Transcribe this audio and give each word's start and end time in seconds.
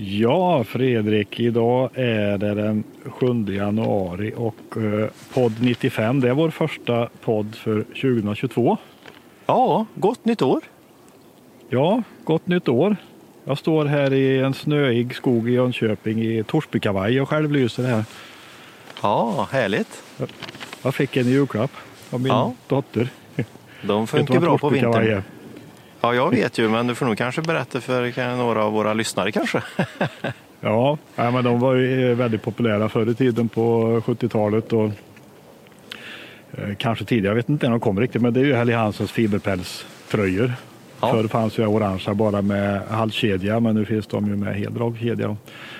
Ja, 0.00 0.64
Fredrik, 0.64 1.40
idag 1.40 1.90
är 1.94 2.38
det 2.38 2.54
den 2.54 2.84
7 3.04 3.26
januari 3.54 4.32
och 4.36 4.76
eh, 4.76 5.08
podd 5.34 5.52
95, 5.60 6.20
det 6.20 6.28
är 6.28 6.32
vår 6.34 6.50
första 6.50 7.08
podd 7.24 7.54
för 7.54 7.82
2022. 7.82 8.76
Ja, 9.46 9.86
gott 9.94 10.24
nytt 10.24 10.42
år. 10.42 10.60
Ja, 11.68 12.02
gott 12.24 12.46
nytt 12.46 12.68
år. 12.68 12.96
Jag 13.44 13.58
står 13.58 13.84
här 13.84 14.12
i 14.12 14.38
en 14.38 14.54
snöig 14.54 15.14
skog 15.14 15.48
i 15.48 15.52
Jönköping 15.52 16.22
i 16.22 16.44
Torsbykavaj 16.44 17.20
och 17.20 17.28
självlyser 17.28 17.82
här. 17.82 18.04
Ja, 19.02 19.48
härligt. 19.52 20.02
Jag 20.82 20.94
fick 20.94 21.16
en 21.16 21.26
julklapp 21.28 21.72
av 22.10 22.20
min 22.20 22.32
Ja. 22.32 22.52
dotter. 22.66 23.08
De 23.82 24.06
funkar 24.06 24.40
bra 24.40 24.58
på 24.58 24.68
vintern. 24.68 25.22
Ja, 26.00 26.14
jag 26.14 26.30
vet 26.30 26.58
ju, 26.58 26.68
men 26.68 26.86
du 26.86 26.94
får 26.94 27.06
nog 27.06 27.18
kanske 27.18 27.42
berätta 27.42 27.80
för 27.80 28.36
några 28.36 28.64
av 28.64 28.72
våra 28.72 28.94
lyssnare 28.94 29.32
kanske. 29.32 29.62
Ja, 30.60 30.98
men 31.16 31.44
de 31.44 31.60
var 31.60 31.74
ju 31.74 32.14
väldigt 32.14 32.42
populära 32.42 32.88
förr 32.88 33.10
i 33.10 33.14
tiden 33.14 33.48
på 33.48 34.00
70-talet 34.06 34.72
och 34.72 34.90
eh, 36.52 36.74
kanske 36.78 37.04
tidigare, 37.04 37.30
jag 37.30 37.34
vet 37.34 37.48
inte 37.48 37.66
när 37.66 37.70
de 37.70 37.80
kom 37.80 38.00
riktigt, 38.00 38.22
men 38.22 38.34
det 38.34 38.40
är 38.40 38.44
ju 38.44 38.54
Helly 38.54 38.72
Hansens 38.72 39.12
fiberpälströjor. 39.12 40.52
Ja. 41.00 41.12
Förr 41.12 41.28
fanns 41.28 41.58
ju 41.58 41.66
orangea 41.66 42.14
bara 42.14 42.42
med 42.42 42.82
halskedja, 42.88 43.60
men 43.60 43.74
nu 43.74 43.84
finns 43.84 44.06
de 44.06 44.26
ju 44.26 44.36
med 44.36 44.54
hel 44.54 44.74
dragkedja. 44.74 45.36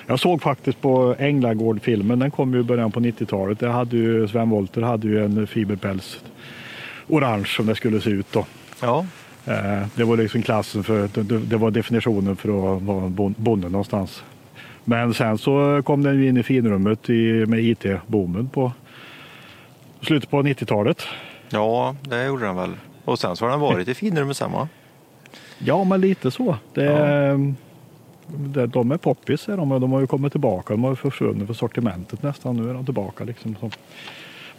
Jag 0.06 0.20
såg 0.20 0.42
faktiskt 0.42 0.80
på 0.80 1.14
Änglagård-filmen, 1.18 2.18
den 2.18 2.30
kom 2.30 2.54
ju 2.54 2.60
i 2.60 2.62
början 2.62 2.92
på 2.92 3.00
90-talet. 3.00 3.60
Där 3.60 3.68
hade 3.68 3.96
ju 3.96 4.28
Sven 4.28 4.50
Wollter 4.50 4.82
hade 4.82 5.06
ju 5.06 5.24
en 5.24 5.46
fiberpäls 5.46 6.20
orange 7.06 7.46
som 7.46 7.66
det 7.66 7.74
skulle 7.74 8.00
se 8.00 8.10
ut 8.10 8.32
då. 8.32 8.46
Ja, 8.80 9.04
Eh, 9.04 9.27
Det 9.94 10.04
var 10.04 10.16
liksom 10.16 10.42
klassen 10.42 10.84
för, 10.84 11.08
det- 11.48 11.56
var 11.56 11.70
definitionen 11.70 12.36
för 12.36 12.48
att 12.76 12.82
vara 12.82 13.06
bon- 13.08 13.34
bonde 13.36 13.68
någonstans. 13.68 14.22
Men 14.84 15.14
sen 15.14 15.38
så 15.38 15.82
kom 15.84 16.02
den 16.02 16.14
ju 16.22 16.28
in 16.28 16.36
i 16.36 16.42
finrummet 16.42 17.10
i, 17.10 17.46
med 17.46 17.60
IT-boomen 17.64 18.48
på 18.48 18.72
slutet 20.00 20.30
på 20.30 20.42
90-talet. 20.42 21.02
ja, 21.50 21.96
det 22.02 22.24
gjorde 22.26 22.44
den 22.46 22.56
väl. 22.56 22.70
Och 23.04 23.18
sen 23.18 23.36
så 23.36 23.44
har 23.44 23.50
den 23.50 23.60
varit 23.60 23.88
i 23.88 23.94
finrummet 23.94 24.36
samma. 24.36 24.68
Ja, 25.58 25.84
men 25.84 26.00
lite 26.00 26.30
så. 26.30 26.56
Det, 26.74 27.54
det, 28.26 28.66
de 28.66 28.92
är 28.92 28.96
poppis 28.96 29.44
de 29.46 29.68
de 29.80 29.92
har 29.92 30.00
ju 30.00 30.06
kommit 30.06 30.32
tillbaka. 30.32 30.74
De 30.74 30.82
har 30.84 30.90
ju 30.90 30.96
försvunnit 30.96 31.46
för 31.46 31.54
sortimentet 31.54 32.22
nästan. 32.22 32.56
Nu 32.56 32.70
är 32.70 32.74
de 32.74 32.84
tillbaka. 32.84 33.24
Liksom. 33.24 33.56
Så. 33.60 33.70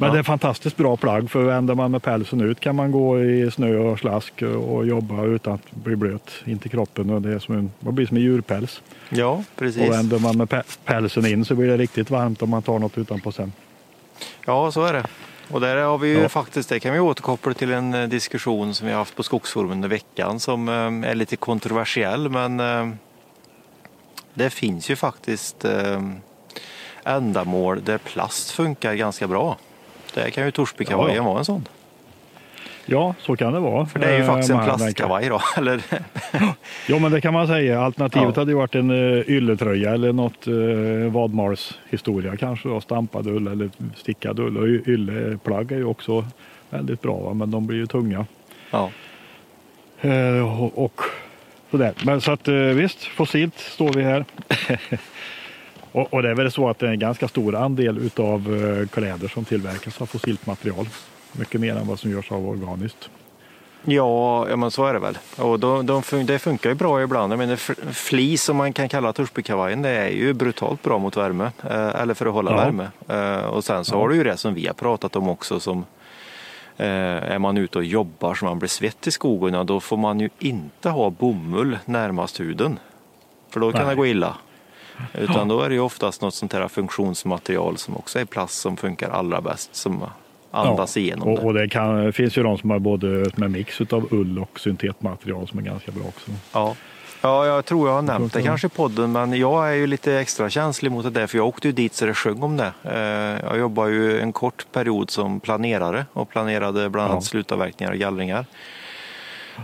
Men 0.01 0.07
Ja. 0.07 0.13
det 0.13 0.19
är 0.19 0.23
fantastiskt 0.23 0.77
bra 0.77 0.97
plagg 0.97 1.31
för 1.31 1.43
vänder 1.43 1.75
man 1.75 1.91
med 1.91 2.03
pälsen 2.03 2.41
ut 2.41 2.59
kan 2.59 2.75
man 2.75 2.91
gå 2.91 3.21
i 3.23 3.51
snö 3.51 3.77
och 3.77 3.99
slask 3.99 4.41
och 4.41 4.85
jobba 4.87 5.23
utan 5.23 5.53
att 5.53 5.71
bli 5.71 5.95
blöt 5.95 6.31
in 6.45 6.59
till 6.59 6.71
kroppen. 6.71 7.09
Och 7.09 7.21
det, 7.21 7.33
är 7.33 7.39
som 7.39 7.55
en, 7.55 7.71
det 7.79 7.91
blir 7.91 8.05
som 8.07 8.17
en 8.17 8.23
djurpäls. 8.23 8.81
Ja, 9.09 9.29
Och 9.29 9.43
precis. 9.55 9.91
vänder 9.91 10.19
man 10.19 10.37
med 10.37 10.47
pä- 10.47 10.77
pälsen 10.85 11.25
in 11.25 11.45
så 11.45 11.55
blir 11.55 11.67
det 11.67 11.77
riktigt 11.77 12.09
varmt 12.09 12.41
om 12.41 12.49
man 12.49 12.61
tar 12.61 12.79
något 12.79 12.97
utanpå 12.97 13.31
sen. 13.31 13.53
Ja, 14.45 14.71
så 14.71 14.85
är 14.85 14.93
det. 14.93 15.03
Och 15.51 15.61
där 15.61 15.75
har 15.77 15.97
vi 15.97 16.21
Ja. 16.21 16.29
faktiskt, 16.29 16.69
det 16.69 16.79
kan 16.79 16.93
vi 16.93 16.99
återkoppla 16.99 17.53
till 17.53 17.71
en 17.71 17.93
eh, 17.93 18.07
diskussion 18.07 18.73
som 18.73 18.87
vi 18.87 18.93
har 18.93 18.99
haft 18.99 19.15
på 19.15 19.23
Skogsforum 19.23 19.71
under 19.71 19.89
veckan 19.89 20.39
som 20.39 20.69
eh, 20.69 21.09
är 21.09 21.15
lite 21.15 21.35
kontroversiell 21.35 22.29
men 22.29 22.59
eh, 22.59 22.89
det 24.33 24.49
finns 24.49 24.89
ju 24.89 24.95
faktiskt 24.95 25.65
ändamål 27.03 27.83
där 27.83 27.97
plast 27.97 28.51
funkar 28.51 28.93
ganska 28.93 29.27
bra. 29.27 29.57
Där 30.13 30.29
kan 30.29 30.45
ju 30.45 30.51
Torsbykavajen 30.51 31.15
Ja, 31.15 31.21
ja. 31.23 31.27
vara 31.29 31.39
en 31.39 31.45
sån. 31.45 31.67
Ja, 32.85 33.15
så 33.19 33.35
kan 33.35 33.53
det 33.53 33.59
vara. 33.59 33.85
För 33.85 33.99
det 33.99 34.05
är 34.05 34.13
ju 34.13 34.19
Eh, 34.19 34.27
faktiskt 34.27 34.49
en 34.49 34.63
plastkavaj 34.63 35.29
då. 35.29 35.41
Eller, 35.57 35.81
Jo, 36.87 36.99
men 36.99 37.11
det 37.11 37.21
kan 37.21 37.33
man 37.33 37.47
säga. 37.47 37.81
Alternativet 37.81 38.35
Ja. 38.35 38.41
hade 38.41 38.51
ju 38.51 38.57
varit 38.57 38.75
en 38.75 38.91
uh, 38.91 39.29
ylletröja 39.29 39.91
eller 39.93 40.13
något 40.13 40.47
uh, 40.47 41.11
vadmalshistoria 41.11 42.37
kanske. 42.37 42.69
Då, 42.69 42.81
stampad 42.81 43.27
ull 43.27 43.47
eller 43.47 43.69
stickad 43.95 44.39
ull. 44.39 44.57
Och 44.57 44.67
ylleplagg 44.67 45.71
är 45.71 45.77
ju 45.77 45.85
också 45.85 46.25
väldigt 46.69 47.01
bra, 47.01 47.17
va? 47.17 47.33
men 47.33 47.51
de 47.51 47.67
blir 47.67 47.77
ju 47.77 47.85
tunga. 47.87 48.25
ja. 48.71 48.89
Eh, 50.01 50.61
och, 50.61 50.83
och 50.85 51.01
sådär. 51.71 51.93
Men 52.05 52.21
så 52.21 52.31
att 52.31 52.47
eh, 52.47 52.53
visst, 52.55 53.03
fossilt 53.03 53.59
står 53.59 53.93
vi 53.93 54.03
här. 54.03 54.25
och, 55.91 56.13
och 56.13 56.21
det 56.23 56.29
är 56.29 56.35
väl 56.35 56.51
så 56.51 56.69
att 56.69 56.79
det 56.79 56.87
är 56.87 56.91
en 56.91 56.99
ganska 56.99 57.27
stor 57.27 57.55
andel 57.55 57.97
utav 57.97 58.49
uh, 58.51 58.87
kläder 58.87 59.27
som 59.27 59.45
tillverkas 59.45 60.01
av 60.01 60.05
fossilt 60.05 60.45
material. 60.45 60.89
Mycket 61.31 61.61
mer 61.61 61.75
än 61.75 61.87
vad 61.87 61.99
som 61.99 62.11
görs 62.11 62.31
av 62.31 62.49
organiskt. 62.49 63.09
Ja, 63.85 64.49
ja, 64.49 64.55
men 64.55 64.71
så 64.71 64.85
är 64.85 64.93
det 64.93 64.99
väl. 64.99 65.17
Och 65.37 65.59
de, 65.59 65.85
de, 65.85 66.01
fun- 66.01 66.23
det 66.25 66.39
funkar 66.39 66.69
ju 66.69 66.75
bra 66.75 67.01
ibland. 67.01 67.51
F- 67.51 67.71
flis 67.91 68.43
som 68.43 68.57
man 68.57 68.73
kan 68.73 68.89
kalla 68.89 69.13
Torsbykavajen, 69.13 69.81
det 69.81 69.89
är 69.89 70.09
ju 70.09 70.33
brutalt 70.33 70.83
bra 70.83 70.97
mot 70.97 71.17
värme. 71.17 71.51
Eh, 71.69 72.01
eller 72.01 72.13
för 72.13 72.25
att 72.25 72.33
hålla 72.33 72.51
Ja. 72.51 72.57
värme. 72.57 72.87
Eh, 73.07 73.45
och 73.45 73.63
sen 73.63 73.85
så 73.85 73.95
Ja. 73.95 73.99
har 73.99 74.09
du 74.09 74.15
ju 74.15 74.23
det 74.23 74.37
som 74.37 74.53
vi 74.53 74.67
har 74.67 74.73
pratat 74.73 75.15
om 75.15 75.29
också 75.29 75.59
som 75.59 75.85
eh, 76.77 76.87
är 77.33 77.39
man 77.39 77.57
ute 77.57 77.77
och 77.77 77.83
jobbar 77.83 78.35
så 78.35 78.45
man 78.45 78.59
blir 78.59 78.69
svett 78.69 79.07
i 79.07 79.11
skogen, 79.11 79.65
då 79.65 79.79
får 79.79 79.97
man 79.97 80.19
ju 80.19 80.29
inte 80.39 80.89
ha 80.89 81.09
bomull 81.09 81.77
närmast 81.85 82.39
huden. 82.39 82.79
För 83.49 83.59
då 83.59 83.71
kan 83.71 83.81
Nej. 83.81 83.89
det 83.89 83.95
gå 83.95 84.05
illa. 84.05 84.35
Utan 85.13 85.47
då 85.47 85.61
är 85.61 85.69
det 85.69 85.75
ju 85.75 85.81
oftast 85.81 86.21
något 86.21 86.33
sånt 86.33 86.53
här 86.53 86.67
funktionsmaterial 86.67 87.77
som 87.77 87.97
också 87.97 88.19
är 88.19 88.25
plast 88.25 88.61
som 88.61 88.77
funkar 88.77 89.09
allra 89.09 89.41
bäst. 89.41 89.75
Som 89.75 90.03
andas 90.51 90.97
igenom 90.97 91.27
och, 91.27 91.39
det. 91.39 91.45
och 91.45 91.53
det 91.53 91.69
kan, 91.69 92.13
finns 92.13 92.37
ju 92.37 92.43
de 92.43 92.57
som 92.57 92.69
har 92.69 92.79
både 92.79 93.25
med 93.35 93.51
mix 93.51 93.81
utav 93.81 94.07
ull 94.11 94.39
och 94.39 94.59
syntetmaterial 94.59 95.47
som 95.47 95.59
är 95.59 95.63
ganska 95.63 95.91
bra 95.91 96.03
också. 96.07 96.31
Ja. 96.53 96.75
ja, 97.21 97.45
jag 97.45 97.65
tror 97.65 97.87
jag 97.87 97.95
har 97.95 98.01
nämnt 98.01 98.33
det 98.33 98.41
kanske 98.41 98.67
i 98.67 98.69
podden, 98.69 99.11
men 99.11 99.33
jag 99.33 99.69
är 99.69 99.73
ju 99.73 99.87
lite 99.87 100.13
extra 100.13 100.49
känslig 100.49 100.91
mot 100.91 101.03
det 101.03 101.09
där, 101.09 101.27
för 101.27 101.37
jag 101.37 101.47
åkte 101.47 101.67
ju 101.67 101.71
dit 101.71 101.93
så 101.93 102.05
det 102.05 102.13
sjöng 102.13 102.43
om 102.43 102.57
det. 102.57 102.71
Eh, 102.83 103.45
Jag 103.49 103.57
jobbar 103.59 103.87
ju 103.87 104.19
en 104.21 104.33
kort 104.33 104.65
period 104.71 105.09
som 105.09 105.39
planerare 105.39 106.05
och 106.13 106.29
planerade 106.29 106.89
bland 106.89 107.11
annat 107.11 107.23
Ja. 107.23 107.27
slutavverkningar 107.29 107.91
och 107.91 107.97
gallringar. 107.99 108.45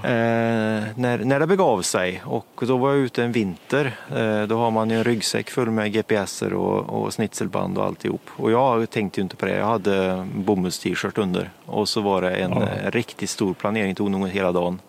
Eh, 0.03 0.83
när, 0.95 1.17
när 1.17 1.39
det 1.39 1.47
begav 1.47 1.81
sig 1.81 2.21
och 2.25 2.63
då 2.67 2.77
var 2.77 2.89
jag 2.89 2.97
ute 2.99 3.23
en 3.23 3.31
vinter. 3.31 3.85
Eh, 4.15 4.43
då 4.43 4.57
har 4.57 4.71
man 4.71 4.89
ju 4.89 4.97
en 4.97 5.03
ryggsäck 5.03 5.49
full 5.49 5.71
med 5.71 5.93
GPSer 5.93 6.53
och, 6.53 7.03
och 7.03 7.13
snitselband 7.13 7.77
och 7.77 7.83
alltihop. 7.85 8.21
Och 8.37 8.51
jag 8.51 8.89
tänkte 8.89 9.19
ju 9.19 9.23
inte 9.23 9.35
på 9.35 9.45
det. 9.45 9.57
Jag 9.57 9.65
hade 9.65 10.27
bomullst-t-shirt 10.35 11.17
under 11.17 11.49
och 11.65 11.89
så 11.89 12.01
var 12.01 12.21
det 12.21 12.31
en 12.35 12.51
Ja. 12.51 12.61
eh, 12.63 12.91
riktigt 12.91 13.29
stor 13.29 13.53
planering, 13.53 13.95
tog 13.95 14.11
nog 14.11 14.27
hela 14.29 14.51
dagen. 14.51 14.79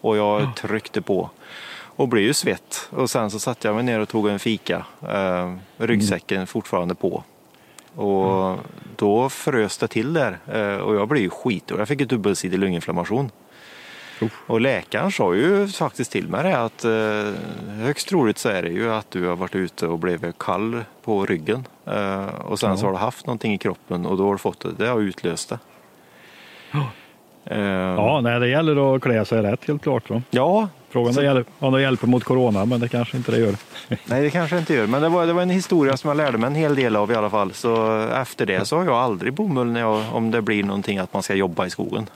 Och 0.00 0.16
jag 0.16 0.56
tryckte 0.56 1.02
på 1.02 1.30
och 1.96 2.08
blev 2.08 2.24
ju 2.24 2.34
svett. 2.34 2.88
Och 2.90 3.10
sen 3.10 3.30
så 3.30 3.38
satte 3.38 3.68
jag 3.68 3.74
mig 3.74 3.84
ner 3.84 4.00
och 4.00 4.08
tog 4.08 4.28
en 4.28 4.38
fika. 4.38 4.84
Eh, 5.08 5.52
ryggsäcken 5.76 6.46
fortfarande 6.46 6.94
på. 6.94 7.22
Och 7.96 8.58
då 8.96 9.28
frös 9.28 9.78
det 9.78 9.88
till 9.88 10.12
där 10.12 10.38
eh, 10.52 10.76
och 10.76 10.94
jag 10.96 11.08
blev 11.08 11.22
ju 11.22 11.30
skit 11.30 11.70
och 11.70 11.80
jag 11.80 11.88
fick 11.88 12.00
en 12.00 12.08
dubbelsidig 12.08 12.58
lunginflammation. 12.58 13.30
Och 14.46 14.60
läkaren 14.60 15.12
sa 15.12 15.34
ju 15.34 15.68
faktiskt 15.68 16.12
till 16.12 16.28
mig 16.28 16.42
det 16.42 16.58
att 16.58 16.84
eh, 16.84 17.80
högst 17.84 18.08
troligt 18.08 18.38
så 18.38 18.48
är 18.48 18.62
det 18.62 18.68
ju 18.68 18.92
att 18.92 19.10
du 19.10 19.26
har 19.26 19.36
varit 19.36 19.54
ute 19.54 19.86
och 19.86 19.98
blivit 19.98 20.38
kall 20.38 20.84
på 21.04 21.26
ryggen. 21.26 21.66
Eh, 21.86 22.24
och 22.26 22.58
sen 22.58 22.70
Ja. 22.70 22.76
så 22.76 22.86
har 22.86 22.92
du 22.92 22.98
haft 22.98 23.26
någonting 23.26 23.52
i 23.54 23.58
kroppen 23.58 24.06
och 24.06 24.16
då 24.16 24.24
har 24.24 24.32
du 24.32 24.38
fått 24.38 24.60
det. 24.60 24.72
Det 24.84 24.86
har 24.88 25.00
utlöst 25.00 25.48
det. 25.48 25.58
Eh, 27.46 27.58
Ja, 27.96 28.20
nej, 28.20 28.40
det 28.40 28.48
gäller 28.48 28.94
att 28.96 29.02
klä 29.02 29.24
sig 29.24 29.42
rätt 29.42 29.64
helt 29.68 29.82
klart. 29.82 30.10
Va? 30.10 30.22
ja, 30.30 30.68
Frågan 30.90 31.14
Så- 31.14 31.20
är 31.20 31.44
om 31.58 31.72
det 31.72 31.82
hjälper 31.82 32.06
mot 32.06 32.24
corona, 32.24 32.64
men 32.64 32.80
det 32.80 32.88
kanske 32.88 33.16
inte 33.16 33.30
det 33.32 33.38
gör. 33.38 33.54
Nej, 34.06 34.22
det 34.22 34.30
kanske 34.30 34.58
inte 34.58 34.74
gör. 34.74 34.86
Men 34.86 35.02
det 35.02 35.08
var, 35.08 35.26
det 35.26 35.32
var 35.32 35.42
en 35.42 35.50
historia 35.50 35.96
som 35.96 36.08
jag 36.08 36.16
lärde 36.16 36.38
mig 36.38 36.46
en 36.46 36.54
hel 36.54 36.74
del 36.74 36.96
av 36.96 37.10
i 37.12 37.14
alla 37.14 37.30
fall. 37.30 37.52
Så 37.52 38.00
efter 38.08 38.46
det 38.46 38.64
så 38.64 38.76
har 38.76 38.84
jag 38.84 38.94
aldrig 38.94 39.32
bomull 39.32 39.66
när 39.72 39.80
jag, 39.80 40.04
om 40.12 40.30
det 40.30 40.42
blir 40.42 40.64
någonting 40.64 40.98
att 40.98 41.12
man 41.12 41.22
ska 41.22 41.34
jobba 41.34 41.66
i 41.66 41.70
skogen. 41.70 42.06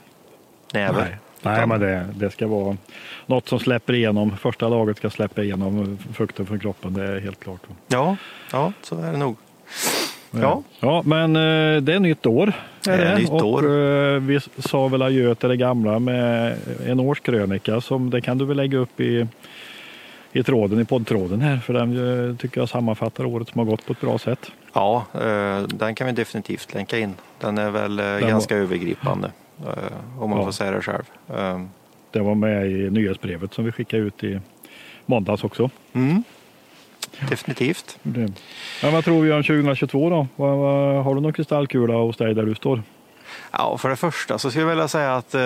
Näver. 0.73 1.01
Nej, 1.01 1.17
nej 1.41 1.67
men 1.67 1.79
det, 1.79 2.05
det 2.15 2.29
ska 2.31 2.47
vara 2.47 2.77
något 3.25 3.47
som 3.47 3.59
släpper 3.59 3.93
igenom. 3.93 4.37
Första 4.37 4.67
laget 4.69 4.97
ska 4.97 5.09
släppa 5.09 5.43
igenom 5.43 5.97
fukten 6.13 6.45
från 6.45 6.59
kroppen, 6.59 6.93
det 6.93 7.03
är 7.03 7.19
helt 7.19 7.39
klart. 7.39 7.61
Ja, 7.87 8.15
ja, 8.51 8.73
så 8.81 9.01
är 9.01 9.11
det 9.11 9.17
nog. 9.17 9.35
Ja. 10.31 10.63
ja, 10.79 11.01
men 11.05 11.35
eh, 11.35 11.81
det 11.81 11.93
är 11.93 11.99
nytt 11.99 12.25
år. 12.25 12.53
Det 12.83 12.91
är 12.91 13.17
nytt 13.17 13.29
och, 13.29 13.45
år. 13.53 13.63
eh, 13.65 14.19
Vi 14.19 14.39
sa 14.57 14.87
väl 14.87 15.01
adjö 15.01 15.35
till 15.35 15.49
det 15.49 15.57
gamla 15.57 15.99
med 15.99 16.57
en 16.87 16.99
årskrönika 16.99 17.81
som 17.81 18.09
det 18.09 18.21
kan 18.21 18.37
du 18.37 18.45
väl 18.45 18.57
lägga 18.57 18.77
upp 18.77 18.99
i, 18.99 19.27
i 20.31 20.43
tråden, 20.43 20.79
i 20.79 20.85
poddtråden 20.85 21.41
här. 21.41 21.57
För 21.57 21.73
den 21.73 22.29
eh, 22.29 22.35
tycker 22.35 22.61
jag 22.61 22.69
sammanfattar 22.69 23.25
året 23.25 23.47
som 23.49 23.59
har 23.59 23.65
gått 23.65 23.85
på 23.85 23.93
ett 23.93 24.01
bra 24.01 24.17
sätt. 24.17 24.51
Ja, 24.73 25.05
den 25.67 25.95
kan 25.95 26.07
vi 26.07 26.13
definitivt 26.13 26.73
länka 26.73 26.97
in. 26.99 27.13
Den 27.39 27.57
är 27.57 27.71
väl 27.71 27.97
var- 27.97 28.19
ganska 28.29 28.55
övergripande. 28.55 29.31
Eh, 29.67 30.21
Om 30.23 30.29
man 30.29 30.39
Ja. 30.39 30.45
får 30.45 30.51
säga 30.51 30.71
det 30.71 30.81
själv. 30.81 31.03
Eh, 31.29 31.61
Det 32.11 32.19
var 32.19 32.35
med 32.35 32.71
i 32.71 32.89
nyhetsbrevet 32.89 33.53
som 33.53 33.65
vi 33.65 33.71
skickade 33.71 34.03
ut 34.03 34.23
i 34.23 34.39
måndags 35.05 35.43
också. 35.43 35.69
Mm. 35.93 36.23
Definitivt. 37.29 37.97
Det. 38.03 38.31
Men 38.83 38.93
vad 38.93 39.03
tror 39.05 39.21
vi 39.21 39.31
om 39.31 39.43
2022 39.43 40.09
då? 40.09 40.27
Har 41.03 41.15
du 41.15 41.21
någon 41.21 41.33
kristallkula 41.33 41.93
hos 41.93 42.17
dig 42.17 42.33
där 42.35 42.43
du 42.43 42.55
står? 42.55 42.83
Ja, 43.51 43.77
för 43.77 43.89
det 43.89 43.95
första 43.95 44.37
så 44.39 44.49
skulle 44.49 44.61
jag 44.63 44.69
vilja 44.69 44.87
säga 44.87 45.15
att 45.15 45.35
eh, 45.35 45.41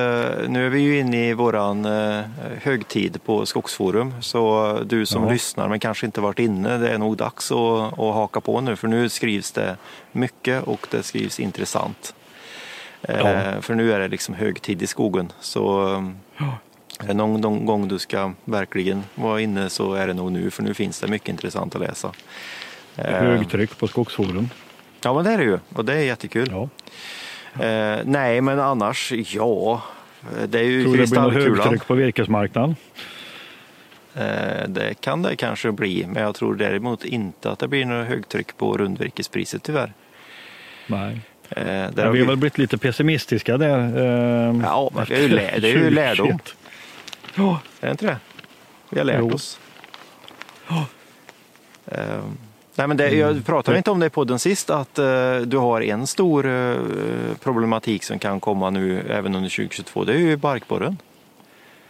nu 0.47 0.65
är 0.65 0.69
vi 0.69 0.79
ju 0.79 0.99
inne 0.99 1.29
i 1.29 1.33
våran 1.33 1.85
eh, 1.85 2.21
högtid 2.61 3.23
på 3.25 3.45
Skogsforum. 3.45 4.13
Så 4.21 4.77
du 4.85 5.05
som 5.05 5.23
Ja. 5.23 5.29
lyssnar 5.29 5.67
men 5.69 5.79
kanske 5.79 6.05
inte 6.05 6.21
varit 6.21 6.39
inne, 6.39 6.77
det 6.77 6.89
är 6.89 6.97
nog 6.97 7.17
dags 7.17 7.51
att, 7.51 7.99
att 7.99 8.13
haka 8.13 8.41
på 8.41 8.61
nu. 8.61 8.75
För 8.75 8.87
nu 8.87 9.09
skrivs 9.09 9.51
det 9.51 9.77
mycket 10.11 10.63
och 10.63 10.87
det 10.91 11.03
skrivs 11.03 11.39
intressant. 11.39 12.15
Eh, 13.07 13.17
Ja. 13.19 13.61
För 13.61 13.75
nu 13.75 13.93
är 13.93 13.99
det 13.99 14.07
liksom 14.07 14.35
högtid 14.35 14.81
i 14.81 14.87
skogen. 14.87 15.31
Så 15.39 15.93
eh, 15.95 16.09
Ja. 16.37 16.57
är 16.99 17.07
det 17.07 17.13
någon, 17.13 17.41
någon 17.41 17.65
gång 17.65 17.87
du 17.87 17.99
ska 17.99 18.33
verkligen 18.45 19.03
vara 19.15 19.41
inne 19.41 19.69
så 19.69 19.93
är 19.93 20.07
det 20.07 20.13
nog 20.13 20.31
nu. 20.31 20.51
För 20.51 20.63
nu 20.63 20.73
finns 20.73 20.99
det 20.99 21.07
mycket 21.07 21.29
intressant 21.29 21.75
att 21.75 21.81
läsa. 21.81 22.11
Eh, 22.95 23.05
Högtryck 23.05 23.77
på 23.77 23.87
Skogsforum. 23.87 24.49
Ja 25.03 25.13
men 25.13 25.23
det 25.23 25.31
är 25.31 25.37
det 25.37 25.43
ju 25.43 25.59
och 25.73 25.85
det 25.85 25.93
är 25.93 25.97
jättekul. 26.03 26.49
Ja. 26.51 26.69
Eh, 27.65 27.99
nej, 28.05 28.41
men 28.41 28.59
annars, 28.59 29.11
ja. 29.11 29.81
Det 30.47 30.59
är 30.59 30.63
ju 30.63 30.83
Tror 30.83 30.97
det 30.97 31.09
blir 31.09 31.21
något 31.21 31.33
högtryck 31.33 31.87
på 31.87 31.93
virkesmarknaden? 31.93 32.75
Eh, 34.15 34.67
det 34.67 34.93
kan 35.01 35.21
det 35.21 35.35
kanske 35.35 35.71
bli, 35.71 36.05
men 36.07 36.23
jag 36.23 36.35
tror 36.35 36.55
däremot 36.55 37.05
inte 37.05 37.51
att 37.51 37.59
det 37.59 37.67
blir 37.67 37.85
något 37.85 38.07
högtryck 38.07 38.57
på 38.57 38.77
rundvirkespriset 38.77 39.63
tyvärr. 39.63 39.93
Nej. 40.87 41.19
Eh, 41.57 41.89
vi 41.95 42.01
har 42.01 42.11
vi- 42.11 42.23
väl 42.23 42.37
blivit 42.37 42.57
lite 42.57 42.77
pessimistiska 42.77 43.57
där. 43.57 43.79
Eh, 43.79 44.55
Ja, 44.63 44.89
men 44.95 45.05
det 45.09 45.15
är 45.15 45.21
ju 45.21 45.27
lä- 45.29 45.59
det 45.59 45.67
är 45.69 45.77
ju 45.77 45.89
lärdom. 45.89 46.27
2021. 46.27 46.55
Ja, 47.35 47.59
är 47.81 47.85
det 47.87 47.91
inte 47.91 48.05
det? 48.05 48.17
Vi 48.89 48.97
har 48.99 49.05
lärt 49.05 49.19
Jo. 49.19 49.33
oss. 49.33 49.59
Eh, 51.85 52.23
nej, 52.75 52.87
men 52.87 52.97
det, 52.97 53.09
jag 53.11 53.45
pratade 53.45 53.77
inte 53.77 53.91
om 53.91 53.99
det 53.99 54.05
i 54.05 54.09
podden 54.09 54.39
sist, 54.39 54.69
att 54.69 54.99
eh, 54.99 55.37
du 55.37 55.57
har 55.57 55.81
en 55.81 56.07
stor 56.07 56.45
eh, 56.45 56.75
problematik 57.43 58.03
som 58.03 58.19
kan 58.19 58.39
komma 58.39 58.69
nu 58.69 58.99
även 59.09 59.35
under 59.35 59.49
2022. 59.49 60.03
Det 60.03 60.13
är 60.13 60.17
ju 60.17 60.37
barkborren. 60.37 60.97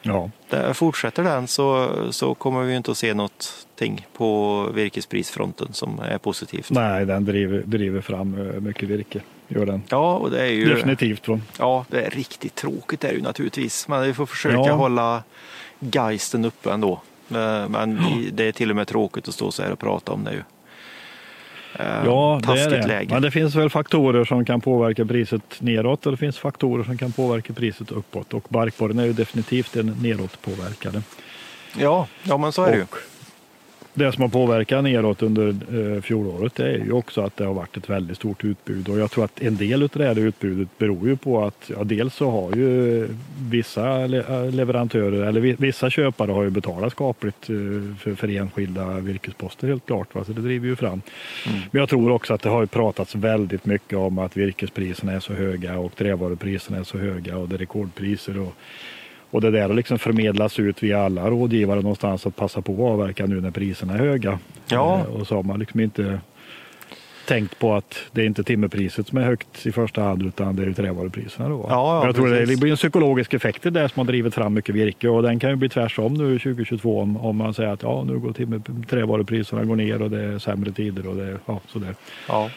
Ja. 0.02 0.30
Där 0.50 0.74
fortsätter 0.74 1.24
den 1.24 1.48
så, 1.48 1.90
så 2.12 2.34
kommer 2.36 2.62
vi 2.64 2.76
inte 2.76 2.92
att 2.92 2.98
se 2.98 3.14
någonting 3.14 4.08
på 4.18 4.64
virkesprisfronten 4.74 5.74
som 5.74 6.00
är 6.00 6.18
positivt. 6.18 6.70
Nej, 6.72 7.06
den 7.06 7.26
driver, 7.26 7.62
driver 7.66 8.02
fram 8.02 8.38
eh, 8.50 8.62
mycket 8.62 8.90
virke. 8.90 9.22
Gör 9.56 9.66
den. 9.66 9.82
Ja, 9.90 10.16
och 10.16 10.32
det 10.32 10.42
är 10.42 10.52
ju 10.52 10.74
Definitivt. 10.74 11.28
Va? 11.28 11.40
ja, 11.60 11.86
det 11.90 12.02
är 12.02 12.10
riktigt 12.10 12.56
tråkigt 12.56 13.00
det 13.02 13.08
är 13.08 13.14
ju 13.14 13.22
naturligtvis. 13.22 13.88
Men 13.88 14.04
vi 14.04 14.14
får 14.14 14.26
försöka 14.26 14.56
Ja. 14.56 14.74
hålla 14.74 15.24
geisten 15.80 16.46
uppe 16.46 16.72
ändå. 16.72 16.92
Eh, 17.32 17.70
Men 17.70 18.00
det 18.32 18.44
är 18.48 18.52
till 18.52 18.70
och 18.70 18.76
med 18.76 18.88
tråkigt 18.88 19.28
att 19.28 19.34
stå 19.34 19.52
så 19.52 19.64
här 19.64 19.72
och 19.72 19.80
prata 19.80 20.12
om 20.12 20.24
det 20.24 20.32
ju. 20.32 20.44
Eh, 21.80 22.06
Ja, 22.06 22.42
det 22.48 22.62
är 22.62 22.70
det. 22.70 22.88
läge. 22.88 23.14
Men 23.14 23.22
det 23.22 23.32
finns 23.32 23.56
väl 23.56 23.70
faktorer 23.70 24.26
som 24.26 24.46
kan 24.46 24.62
påverka 24.62 25.06
priset 25.06 25.42
neråt 25.60 26.06
och 26.06 26.12
det 26.12 26.18
finns 26.18 26.38
faktorer 26.40 26.84
som 26.84 26.98
kan 26.98 27.12
påverka 27.12 27.54
priset 27.54 27.92
uppåt. 27.92 28.34
Och 28.34 28.46
barkborren 28.50 29.00
är 29.00 29.06
ju 29.06 29.14
definitivt 29.14 29.76
en 29.76 29.88
nedåtpåverkare. 30.02 31.02
Ja, 31.78 32.08
ja, 32.24 32.38
men 32.38 32.52
så 32.52 32.64
är 32.64 32.72
det 32.72 32.78
ju. 32.78 32.86
Det 33.96 34.12
som 34.12 34.22
har 34.22 34.30
påverkat 34.30 34.84
neråt 34.84 35.22
under 35.22 35.48
eh, 35.48 36.02
fjolåret 36.02 36.60
är 36.60 36.78
ju 36.86 36.92
också 36.92 37.22
att 37.22 37.38
det 37.38 37.46
har 37.46 37.54
varit 37.54 37.78
ett 37.78 37.90
väldigt 37.90 38.18
stort 38.18 38.44
utbud 38.44 38.90
och 38.90 39.00
jag 39.00 39.12
tror 39.12 39.26
att 39.26 39.42
en 39.42 39.56
del 39.56 39.84
av 39.84 39.90
det 39.94 40.06
här 40.06 40.20
utbudet 40.20 40.68
beror 40.78 41.08
ju 41.08 41.16
på 41.16 41.46
att 41.46 41.72
ja, 41.78 41.84
dels 41.84 42.16
så 42.16 42.30
har 42.32 42.56
ju 42.56 43.08
vissa 43.50 44.02
eh, 44.02 44.52
leverantörer 44.52 45.24
eller 45.28 45.42
vi- 45.42 45.56
vissa 45.60 45.90
köpare 45.90 46.32
har 46.32 46.44
ju 46.44 46.50
betalat 46.50 46.92
skapligt 46.92 47.50
eh, 47.50 47.56
för, 48.00 48.16
för 48.16 48.28
enskilda 48.30 49.00
virkesposter 49.00 49.68
helt 49.68 49.86
klart. 49.86 50.16
Va? 50.16 50.24
Så 50.24 50.34
det 50.34 50.42
driver 50.42 50.68
ju 50.68 50.76
fram. 50.76 51.02
Men 51.72 51.80
jag 51.80 51.90
tror 51.90 52.12
också 52.12 52.34
att 52.34 52.42
det 52.42 52.50
har 52.50 52.66
pratats 52.66 53.16
väldigt 53.16 53.66
mycket 53.66 53.98
om 53.98 54.20
att 54.20 54.38
virkespriserna 54.38 55.12
är 55.12 55.20
så 55.20 55.34
höga 55.34 55.78
och 55.80 55.96
trävarupriserna 55.96 56.78
är 56.78 56.84
så 56.84 56.98
höga 56.98 57.38
och 57.38 57.50
det 57.50 57.56
är 57.56 57.60
rekordpriser. 57.60 58.40
Och, 58.40 58.54
och 59.34 59.42
det 59.42 59.52
där 59.52 59.74
liksom 59.74 60.00
förmedlats 60.00 60.60
ut 60.60 60.84
via 60.84 61.06
alla 61.06 61.30
rådgivare 61.30 61.82
någonstans 61.82 62.26
att 62.26 62.36
passa 62.36 62.62
på 62.62 62.74
att 62.74 62.94
avverka 62.94 63.26
nu 63.26 63.42
när 63.42 63.52
priserna 63.52 63.94
är 63.94 63.98
höga. 63.98 64.40
Ja. 64.68 65.00
Eh, 65.00 65.16
Och 65.16 65.28
så 65.28 65.36
har 65.36 65.44
man 65.44 65.60
liksom 65.60 65.80
inte 65.80 66.20
tänkt 67.28 67.60
på 67.60 67.74
att 67.74 68.00
det 68.12 68.22
är 68.22 68.26
inte 68.26 68.44
timmerpriset 68.44 69.08
som 69.08 69.18
är 69.18 69.22
högt 69.22 69.66
i 69.66 69.72
första 69.72 70.02
hand 70.02 70.24
utan 70.24 70.56
det 70.56 70.64
är 70.64 70.74
trävarupriserna 70.74 71.50
då. 71.50 71.66
Ja, 71.70 72.00
ja, 72.00 72.06
jag 72.06 72.16
tror 72.16 72.30
precis. 72.30 72.50
det 72.50 72.62
blir 72.62 72.72
en 72.72 72.78
psykologisk 72.78 73.34
effekt 73.34 73.66
i 73.66 73.70
det 73.70 73.90
som 73.90 74.00
har 74.00 74.06
drivit 74.06 74.34
fram 74.36 74.54
mycket 74.54 74.76
virke 74.76 75.10
och 75.10 75.24
den 75.24 75.40
kan 75.40 75.50
ju 75.50 75.56
bli 75.56 75.70
tvärsom 75.70 76.14
nu 76.14 76.40
2022 76.40 77.00
om, 77.00 77.18
om 77.18 77.38
man 77.38 77.54
säger 77.54 77.70
att 77.70 77.84
ja, 77.84 78.04
nu 78.08 78.20
går 78.20 78.34
timmer, 78.34 78.62
trävarupriserna 78.90 79.64
går 79.64 79.76
ner 79.76 80.02
och 80.02 80.10
det 80.10 80.22
är 80.22 80.40
sämre 80.40 80.72
tider 80.72 81.08
och 81.08 81.16
det 81.16 81.38
ja, 81.46 81.60
sådär. 81.68 81.96
Ja. 82.28 82.50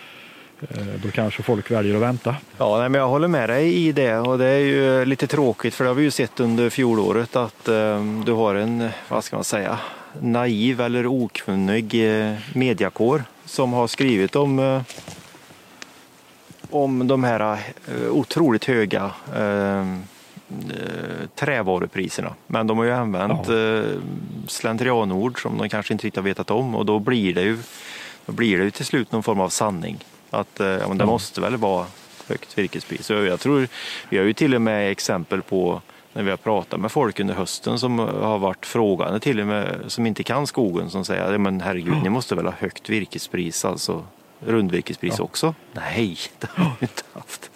Eh, 0.61 0.87
Då 1.03 1.11
kanske 1.11 1.43
folk 1.43 1.70
väljer 1.70 1.94
att 1.94 2.00
vänta. 2.03 2.37
Ja, 2.58 2.79
nej, 2.79 2.88
men 2.88 3.00
jag 3.00 3.08
håller 3.08 3.29
med 3.29 3.49
dig 3.49 3.75
i 3.75 3.93
det 3.93 4.19
och 4.19 4.38
det 4.38 4.47
är 4.47 4.58
ju 4.58 5.05
lite 5.05 5.26
tråkigt 5.26 5.75
för 5.75 5.85
det 5.85 5.91
har 5.91 5.94
vi 5.94 6.03
ju 6.03 6.11
sett 6.11 6.41
under 6.41 6.70
fjolåret 6.70 7.37
att 7.37 7.69
eh, 7.69 8.05
du 8.26 8.32
har 8.32 8.55
en, 8.55 8.88
vad 9.08 9.25
ska 9.25 9.37
man 9.37 9.44
säga, 9.44 9.79
naiv 10.20 10.81
eller 10.81 11.06
okunnig 11.06 11.94
eh, 12.29 12.35
mediakår 12.55 13.25
som 13.44 13.73
har 13.73 13.87
skrivit 13.87 14.37
om, 14.37 14.58
eh, 14.58 14.82
om 16.70 17.06
de 17.09 17.25
här 17.25 17.41
eh, 17.88 18.11
otroligt 18.11 18.64
höga 18.64 19.11
eh, 19.37 19.87
trävarupriserna. 21.35 22.35
Men 22.47 22.67
de 22.67 22.79
har 22.79 22.85
ju 22.85 22.93
använt 22.93 23.49
eh, 23.49 24.00
slentrianord 24.49 25.43
som 25.43 25.59
de 25.59 25.69
kanske 25.69 25.94
inte 25.94 26.06
riktigt 26.06 26.17
har 26.17 26.23
vetat 26.25 26.50
om 26.50 26.75
och 26.75 26.87
då 26.87 26.99
blir 26.99 27.35
det 27.35 27.43
ju, 27.43 27.59
då 28.26 28.32
blir 28.32 28.59
det 28.59 28.64
ju 28.64 28.70
till 28.70 28.85
slut 28.87 29.12
någon 29.12 29.23
form 29.23 29.41
av 29.41 29.49
sanning. 29.49 30.05
Att 30.41 30.61
eh, 30.61 30.67
ja, 30.67 30.88
men 30.88 30.99
det 30.99 31.06
måste 31.06 31.41
väl 31.41 31.56
vara 31.56 31.87
högt 32.29 32.59
virkespris. 32.59 33.11
Jag 33.11 33.41
tror, 33.41 33.69
vi 34.09 34.19
har 34.19 34.25
ju 34.25 34.33
till 34.33 34.55
och 34.55 34.62
med 34.62 34.91
exempel 34.91 35.43
på 35.43 35.81
när 36.12 36.23
vi 36.23 36.31
har 36.31 36.37
pratat 36.37 36.81
med 36.81 36.93
folk 36.93 37.21
under 37.21 37.35
hösten 37.35 37.79
som 37.79 37.99
har 37.99 38.38
varit 38.38 38.67
frågande 38.67 39.21
till 39.21 39.41
och 39.41 39.47
med 39.47 39.77
som 39.87 40.06
inte 40.06 40.23
kan 40.23 40.47
skogen 40.47 40.91
som 40.91 41.05
säger 41.05 41.33
"Ja, 41.33 41.38
men 41.38 41.61
herregud 41.61 42.03
ni 42.03 42.09
måste 42.09 42.35
väl 42.35 42.44
ha 42.47 42.53
högt 42.59 42.88
virkespris 42.88 43.65
alltså 43.65 44.05
rundvirkespris 44.47 45.15
Ja. 45.19 45.25
också? 45.25 45.55
Nej, 45.73 46.19
det 46.38 46.49
har 46.55 46.73
vi 46.81 46.85
inte 46.85 47.03
haft. 47.12 47.50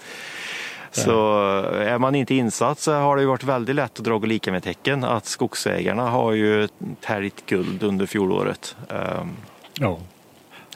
Så 0.93 1.37
är 1.73 1.99
man 1.99 2.15
inte 2.15 2.35
insatt 2.35 2.79
så 2.79 2.93
har 2.93 3.17
det 3.17 3.23
ju 3.23 3.29
varit 3.29 3.45
väldigt 3.45 3.77
lätt 3.77 3.99
att 3.99 4.05
dra 4.05 4.19
lika 4.19 4.53
med 4.53 4.63
tecken 4.63 5.05
att 5.05 5.27
skogsägarna 5.27 6.11
har 6.11 6.33
ju 6.33 6.69
täljt 7.01 7.47
guld 7.47 7.83
under 7.83 8.07
fjolåret. 8.07 8.77
Ehm, 8.89 9.37
Ja. 9.75 9.99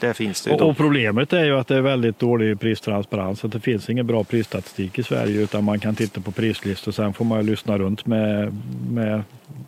Det 0.07 0.13
finns 0.13 0.41
det 0.41 0.49
ju 0.49 0.55
Och, 0.55 0.69
och 0.69 0.77
problemet 0.77 1.33
är 1.33 1.45
ju 1.45 1.57
att 1.57 1.67
det 1.67 1.75
är 1.75 1.81
väldigt 1.81 2.19
dålig 2.19 2.59
pristransparens. 2.59 3.45
Att 3.45 3.51
det 3.51 3.59
finns 3.59 3.89
ingen 3.89 4.07
bra 4.07 4.23
prisstatistik 4.23 4.99
i 4.99 5.03
Sverige 5.03 5.41
utan 5.41 5.63
man 5.63 5.79
kan 5.79 5.95
titta 5.95 6.21
på 6.21 6.31
prislistor. 6.31 6.91
Sen 6.91 7.13
får 7.13 7.25
man 7.25 7.41
ju 7.41 7.49
lyssna 7.49 7.77
runt 7.77 8.05
med, 8.05 8.53
med 8.91 9.23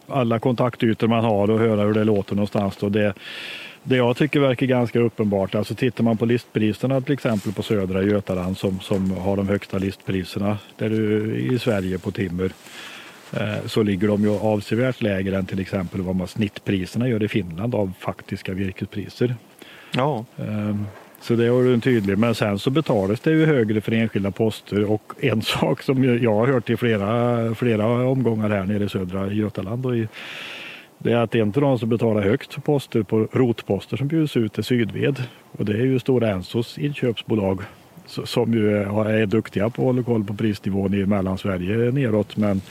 alla 0.08 0.40
kontaktytor 0.40 1.08
man 1.08 1.24
har 1.24 1.50
och 1.50 1.60
höra 1.60 1.82
hur 1.82 1.94
det 1.94 2.04
låter 2.04 2.36
någonstans. 2.36 2.78
Då. 2.78 2.90
Det, 2.90 3.14
det 3.84 3.96
jag 3.96 4.18
tycker 4.18 4.40
verkar 4.40 4.66
ganska 4.66 5.00
uppenbart, 5.00 5.56
alltså 5.56 5.76
tittar 5.76 6.04
man 6.04 6.18
på 6.18 6.26
listpriserna 6.26 7.02
till 7.02 7.14
exempel 7.14 7.54
på 7.54 7.64
södra 7.64 8.04
Götaland 8.04 8.58
som, 8.58 8.80
som 8.80 9.12
har 9.12 9.38
de 9.38 9.48
högsta 9.48 9.78
listpriserna 9.78 10.58
där 10.78 10.90
du, 10.90 11.36
i 11.36 11.60
Sverige 11.60 11.98
på 11.98 12.12
timmer 12.12 12.52
eh, 13.34 13.66
så 13.66 13.84
ligger 13.84 14.08
de 14.08 14.24
ju 14.24 14.40
avsevärt 14.40 15.02
lägre 15.02 15.38
än 15.38 15.46
till 15.46 15.60
exempel 15.60 16.02
vad 16.02 16.16
man 16.16 16.28
snittpriserna 16.28 17.08
gör 17.08 17.24
i 17.24 17.28
Finland 17.28 17.76
av 17.76 17.94
faktiska 18.00 18.54
virkespriser. 18.54 19.36
Ja, 19.92 20.26
ehm, 20.38 20.86
Så 21.22 21.36
det 21.36 21.48
har 21.48 21.64
du 21.64 21.74
en 21.74 21.82
tydlig. 21.82 22.18
Men 22.18 22.36
sen 22.36 22.60
så 22.60 22.70
betalas 22.70 23.20
det 23.20 23.32
ju 23.32 23.46
högre 23.46 23.82
för 23.82 23.92
enskilda 23.92 24.32
poster 24.32 24.92
och 24.92 25.14
en 25.20 25.42
sak 25.62 25.84
som 25.84 26.04
jag 26.24 26.36
har 26.36 26.48
hört 26.48 26.70
i 26.70 26.78
flera, 26.78 27.56
flera 27.56 28.10
omgångar 28.10 28.50
här 28.50 28.66
nere 28.66 28.84
i 28.84 28.90
södra 28.90 29.34
Götaland 29.34 29.86
och 29.86 29.98
i, 29.98 30.08
det 30.98 31.12
är 31.12 31.18
att 31.18 31.36
en 31.36 31.48
av 31.48 31.62
de 31.62 31.80
som 31.80 31.90
betalar 31.90 32.22
högst 32.22 32.54
för 32.54 32.62
poster 32.62 33.04
på 33.04 33.28
rotposter 33.32 33.98
som 33.98 34.08
bjuds 34.08 34.38
ut 34.38 34.58
är 34.58 34.62
Sydved 34.62 35.24
och 35.52 35.66
det 35.66 35.74
är 35.74 35.86
ju 35.86 36.00
Stora 36.00 36.30
Ensos 36.30 36.78
inköpsbolag 36.78 37.62
som 38.06 38.54
ju 38.54 38.78
är, 38.78 39.10
är 39.10 39.26
duktiga 39.26 39.70
på 39.70 39.82
att 39.82 39.86
hålla 39.86 40.04
koll 40.04 40.24
på 40.24 40.34
prisnivån 40.34 40.94
i 40.94 41.06
Mellansverige 41.06 41.92
neråt 41.92 42.38
men 42.38 42.62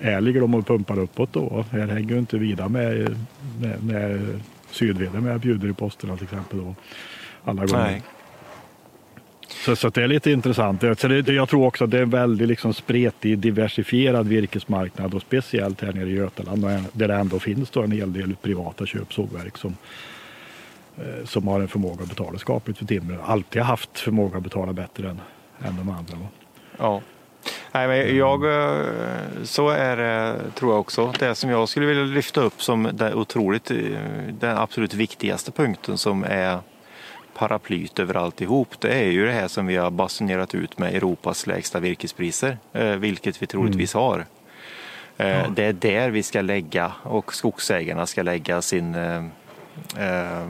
här 0.00 0.20
ligger 0.20 0.40
de 0.40 0.54
och 0.54 0.66
pumpar 0.66 0.98
uppåt 0.98 1.32
då. 1.32 1.64
Här 1.70 1.86
hänger 1.86 2.10
ju 2.10 2.18
inte 2.18 2.38
vida 2.38 2.68
med 2.68 3.16
när, 3.82 4.20
när 4.80 4.88
Sydved 4.88 5.14
är 5.14 5.20
med 5.20 5.40
bjuder 5.40 5.68
i 5.68 5.72
posterna 5.72 6.16
till 6.16 6.24
exempel. 6.24 6.58
Då, 6.58 6.74
alla 7.44 7.66
gånger. 7.66 7.84
nej. 7.84 8.02
Så, 9.48 9.76
så 9.76 9.88
det 9.88 10.02
är 10.02 10.08
lite 10.08 10.30
intressant. 10.30 10.80
Så 10.98 11.08
det, 11.08 11.28
jag 11.28 11.48
tror 11.48 11.66
också 11.66 11.84
att 11.84 11.90
det 11.90 11.98
är 11.98 12.02
en 12.02 12.10
väldigt 12.10 12.48
liksom 12.48 12.74
spretig, 12.74 13.38
diversifierad 13.38 14.28
virkesmarknad 14.28 15.14
och 15.14 15.22
speciellt 15.22 15.80
här 15.80 15.92
nere 15.92 16.08
i 16.08 16.12
Götaland 16.12 16.66
där 16.92 17.08
det 17.08 17.14
ändå 17.14 17.38
finns 17.38 17.70
då 17.70 17.82
en 17.82 17.92
hel 17.92 18.12
del 18.12 18.34
privata 18.34 18.86
köpsågverk 18.86 19.58
som, 19.58 19.76
eh, 20.96 21.24
som 21.24 21.48
har 21.48 21.60
en 21.60 21.68
förmåga 21.68 22.02
att 22.02 22.08
betala 22.08 22.38
skapligt 22.38 22.78
för 22.78 22.86
timmer. 22.86 23.18
Alltid 23.24 23.62
haft 23.62 23.98
förmåga 23.98 24.36
att 24.36 24.42
betala 24.42 24.72
bättre 24.72 25.10
än, 25.10 25.20
än 25.64 25.76
de 25.76 25.88
andra. 25.88 26.16
Ja. 26.78 27.00
Nej, 27.72 27.88
men 27.88 28.16
jag, 28.16 28.44
eh, 28.44 28.86
så 29.44 29.68
är 29.68 29.96
det 29.96 30.36
tror 30.54 30.72
jag 30.72 30.80
också. 30.80 31.12
Det 31.18 31.34
som 31.34 31.50
jag 31.50 31.68
skulle 31.68 31.86
vilja 31.86 32.04
lyfta 32.04 32.40
upp 32.40 32.62
som 32.62 32.88
det 32.92 33.14
otroligt, 33.14 33.70
eh, 33.70 33.76
den 34.30 34.58
absolut 34.58 34.94
viktigaste 34.94 35.50
punkten 35.50 35.98
som 35.98 36.24
är 36.24 36.58
paraplyt 37.34 37.98
över 37.98 38.14
alltihop, 38.14 38.68
det 38.80 38.92
är 38.94 39.10
ju 39.10 39.26
det 39.26 39.32
här 39.32 39.48
som 39.48 39.66
vi 39.66 39.76
har 39.76 39.90
basunerat 39.90 40.54
ut 40.54 40.78
med 40.78 40.94
Europas 40.94 41.46
lägsta 41.46 41.80
virkespriser, 41.80 42.58
eh, 42.72 42.84
vilket 42.90 43.42
vi 43.42 43.46
troligtvis 43.46 43.94
Mm. 43.94 44.02
har. 44.04 44.26
Eh, 45.16 45.50
Det 45.50 45.64
är 45.64 45.72
där 45.72 46.10
vi 46.10 46.22
ska 46.22 46.40
lägga 46.40 46.92
och 47.02 47.34
skogsägarna 47.34 48.06
ska 48.06 48.22
lägga 48.22 48.62
sin 48.62 48.94
eh, 48.94 50.46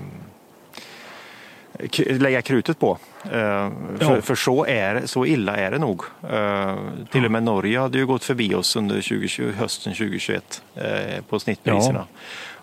lägga 2.08 2.42
krutet 2.42 2.78
på. 2.78 2.98
Eh, 3.24 3.30
För, 3.30 3.70
Ja. 4.00 4.20
för 4.22 4.34
så, 4.34 4.64
är, 4.66 5.02
så 5.06 5.26
illa 5.26 5.56
är 5.56 5.70
det 5.70 5.78
nog. 5.78 6.02
Eh, 6.32 6.76
Till 7.10 7.24
och 7.24 7.30
med 7.30 7.42
Norge 7.42 7.80
hade 7.80 7.98
ju 7.98 8.06
gått 8.06 8.24
förbi 8.24 8.54
oss 8.54 8.76
under 8.76 8.94
2020, 8.94 9.52
hösten 9.58 9.92
2021 9.94 10.62
eh, 10.74 10.82
på 11.28 11.40
snittpriserna. 11.40 12.04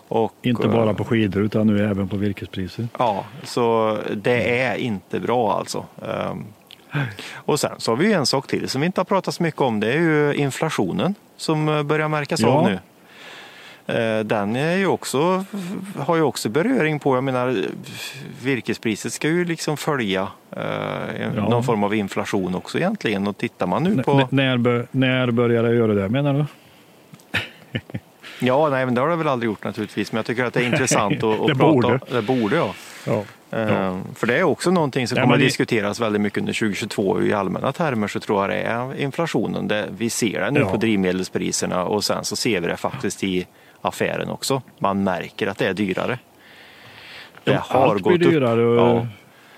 Och, 0.08 0.32
Inte 0.42 0.68
bara 0.68 0.94
på 0.94 1.04
skidor 1.04 1.42
utan 1.42 1.66
nu 1.66 1.84
även 1.90 2.08
på 2.08 2.16
virkespriser. 2.16 2.88
Ja, 2.98 3.24
så 3.44 3.98
det 4.14 4.60
är 4.60 4.76
inte 4.76 5.20
bra 5.20 5.52
alltså. 5.58 5.84
Ehm, 6.02 6.44
Och 7.34 7.60
sen 7.60 7.70
så 7.78 7.90
har 7.90 7.96
vi 7.96 8.12
en 8.12 8.26
sak 8.26 8.46
till 8.46 8.68
som 8.68 8.80
vi 8.80 8.86
inte 8.86 9.00
har 9.00 9.04
pratat 9.04 9.34
så 9.34 9.42
mycket 9.42 9.60
om. 9.60 9.80
Det 9.80 9.92
är 9.92 9.98
ju 10.00 10.34
inflationen 10.34 11.14
som 11.36 11.84
börjar 11.88 12.08
märkas 12.08 12.40
Ja. 12.40 12.48
av 12.48 12.64
nu. 12.70 12.78
Eh, 13.86 14.20
Den 14.20 14.56
är 14.56 14.76
ju 14.76 14.86
också, 14.86 15.44
har 15.98 16.16
ju 16.16 16.22
också 16.22 16.48
beröring 16.48 16.98
på, 16.98 17.16
jag 17.16 17.24
menar 17.24 17.56
virkespriset 18.42 19.12
ska 19.12 19.28
ju 19.28 19.44
liksom 19.44 19.76
följa 19.76 20.28
eh, 20.56 20.62
Ja. 21.36 21.48
någon 21.48 21.64
form 21.64 21.84
av 21.84 21.94
inflation 21.94 22.54
också 22.54 22.78
egentligen. 22.78 23.26
Och 23.26 23.36
tittar 23.38 23.66
man 23.66 23.82
nu 23.82 24.02
på... 24.02 24.12
n- 24.12 24.26
när, 24.30 24.56
bör, 24.56 24.86
när 24.90 25.30
börjar 25.30 25.62
det 25.62 25.74
göra 25.74 25.94
det 25.94 26.08
menar 26.08 26.34
du? 26.34 26.44
Ja, 28.44 28.68
nej 28.68 28.84
men 28.86 28.94
det 28.94 29.00
har 29.00 29.08
det 29.08 29.16
väl 29.16 29.28
aldrig 29.28 29.46
gjort 29.50 29.64
naturligtvis. 29.64 30.12
Men 30.12 30.16
jag 30.16 30.26
tycker 30.26 30.44
att 30.44 30.54
det 30.54 30.60
är 30.60 30.64
intressant 30.66 31.22
att, 31.22 31.40
att 31.40 31.46
Det 31.46 31.54
prata 31.54 31.72
borde. 31.72 31.88
om. 31.88 31.98
Det 32.10 32.22
borde 32.22 32.56
ja. 32.56 32.74
Ja. 33.06 33.24
Eh, 33.58 33.98
För 34.14 34.26
det 34.26 34.38
är 34.38 34.42
också 34.42 34.70
någonting 34.70 35.08
som 35.08 35.16
Nej, 35.16 35.22
kommer 35.22 35.34
att 35.34 35.40
diskuteras 35.40 36.00
väldigt 36.00 36.20
mycket 36.22 36.38
under 36.38 36.52
2022 36.52 37.22
i 37.22 37.32
allmänna 37.32 37.72
termer 37.72 38.08
så 38.08 38.20
tror 38.20 38.40
jag 38.42 38.50
det 38.50 38.62
är 38.62 39.00
inflationen. 39.00 39.68
Det, 39.68 39.86
vi 39.98 40.10
ser 40.10 40.40
det 40.40 40.50
nu 40.50 40.60
Ja. 40.60 40.70
på 40.70 40.76
drivmedelspriserna 40.76 41.84
och 41.84 42.04
sen 42.04 42.24
så 42.24 42.36
ser 42.36 42.60
vi 42.60 42.66
det 42.66 42.76
faktiskt 42.76 43.24
i 43.24 43.46
affären 43.82 44.28
också. 44.30 44.62
Man 44.78 45.04
märker 45.04 45.46
att 45.46 45.58
det 45.58 45.66
är 45.66 45.74
dyrare. 45.74 46.18
Det 47.44 47.54
har 47.62 47.80
Allt 47.90 48.02
gått 48.02 48.18
blir 48.18 48.30
dyrare. 48.30 48.62
upp. 48.62 48.78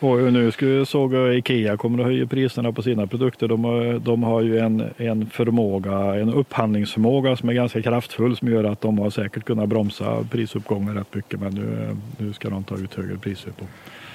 Ja. 0.00 0.08
och 0.08 0.32
nu 0.32 0.50
ska 0.50 0.66
jag 0.66 0.86
såg 0.88 1.14
jag 1.14 1.34
Ikea 1.34 1.76
kommer 1.76 1.98
att 1.98 2.04
höja 2.06 2.26
priserna 2.26 2.72
på 2.72 2.82
sina 2.82 3.06
produkter. 3.06 3.48
De 3.48 3.64
har, 3.64 3.98
de 3.98 4.22
har 4.22 4.40
ju 4.42 4.58
en, 4.58 4.90
en 4.96 5.26
förmåga, 5.30 5.92
en 5.92 6.34
upphandlingsförmåga 6.34 7.36
som 7.36 7.48
är 7.48 7.52
ganska 7.52 7.82
kraftfull 7.82 8.36
som 8.36 8.48
gör 8.48 8.64
att 8.64 8.80
de 8.80 8.98
har 8.98 9.10
säkert 9.10 9.44
kunnat 9.44 9.68
bromsa 9.68 10.24
prisuppgången 10.30 10.94
rätt 10.94 11.14
mycket. 11.14 11.40
Men 11.40 11.54
nu, 11.54 11.96
nu 12.18 12.32
ska 12.32 12.50
de 12.50 12.64
ta 12.64 12.74
ut 12.76 12.94
högre 12.94 13.16
priser 13.18 13.50
på, 13.50 13.64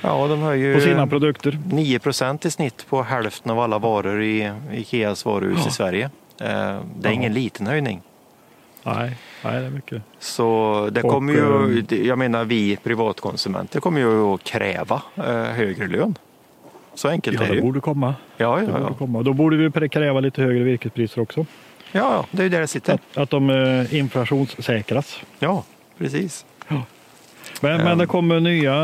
ja, 0.02 0.28
de 0.28 0.42
har 0.42 0.54
ju 0.54 0.76
på 0.76 0.82
sina 0.82 1.08
produkter. 1.08 1.52
9% 1.72 2.48
i 2.48 2.52
snitt 2.52 2.86
på 2.90 3.02
hälften 3.04 3.52
av 3.52 3.60
alla 3.60 3.80
varor 3.80 4.22
i 4.22 4.52
Ikeas 4.74 5.26
varuhus 5.26 5.68
i 5.68 5.72
Sverige. 5.72 6.06
Eh, 6.06 6.10
Det 6.40 6.48
är 6.48 6.80
Ja. 7.04 7.12
ingen 7.12 7.34
liten 7.34 7.68
höjning. 7.68 8.02
Nej, 8.98 9.18
nej, 9.44 9.60
det 9.62 9.66
är 9.66 9.70
mycket. 9.72 10.02
Så 10.20 10.90
det 10.92 11.02
kommer 11.02 11.34
ju, 11.34 11.40
ehm, 11.80 11.86
det- 11.88 12.06
jag 12.06 12.18
menar 12.18 12.46
vi 12.46 12.78
privatkonsumenter 12.84 13.80
kommer 13.80 14.00
ju 14.02 14.22
att 14.34 14.44
kräva 14.44 15.02
eh, 15.16 15.24
högre 15.44 15.88
lön. 15.88 16.16
Så 16.94 17.08
enkelt 17.10 17.36
Ja, 17.38 17.44
är 17.44 17.48
det 17.48 17.54
det 17.54 17.56
ju. 17.58 17.62
borde 17.62 17.80
komma. 17.80 18.16
Ja, 18.38 18.56
Det 18.56 18.64
ja, 18.64 18.72
borde 18.72 18.84
ja. 18.84 18.94
komma. 18.94 19.24
Då 19.24 19.34
borde 19.34 19.58
vi 19.58 19.90
kräva 19.90 20.20
lite 20.20 20.42
högre 20.42 20.64
virkespriser 20.64 21.22
också. 21.22 21.40
ja, 21.92 22.14
ja, 22.14 22.26
det 22.32 22.42
är 22.42 22.44
ju 22.44 22.50
där 22.50 22.60
det 22.62 22.68
sitter. 22.68 22.94
Att, 22.94 23.18
att 23.18 23.30
de 23.30 23.50
eh, 23.50 23.96
inflationssäkras. 23.96 25.20
Ja, 25.40 25.64
precis. 25.98 26.46
Men, 27.62 27.72
Ehm. 27.72 27.86
men 27.86 27.98
det 27.98 28.06
kommer 28.06 28.40
nya, 28.40 28.76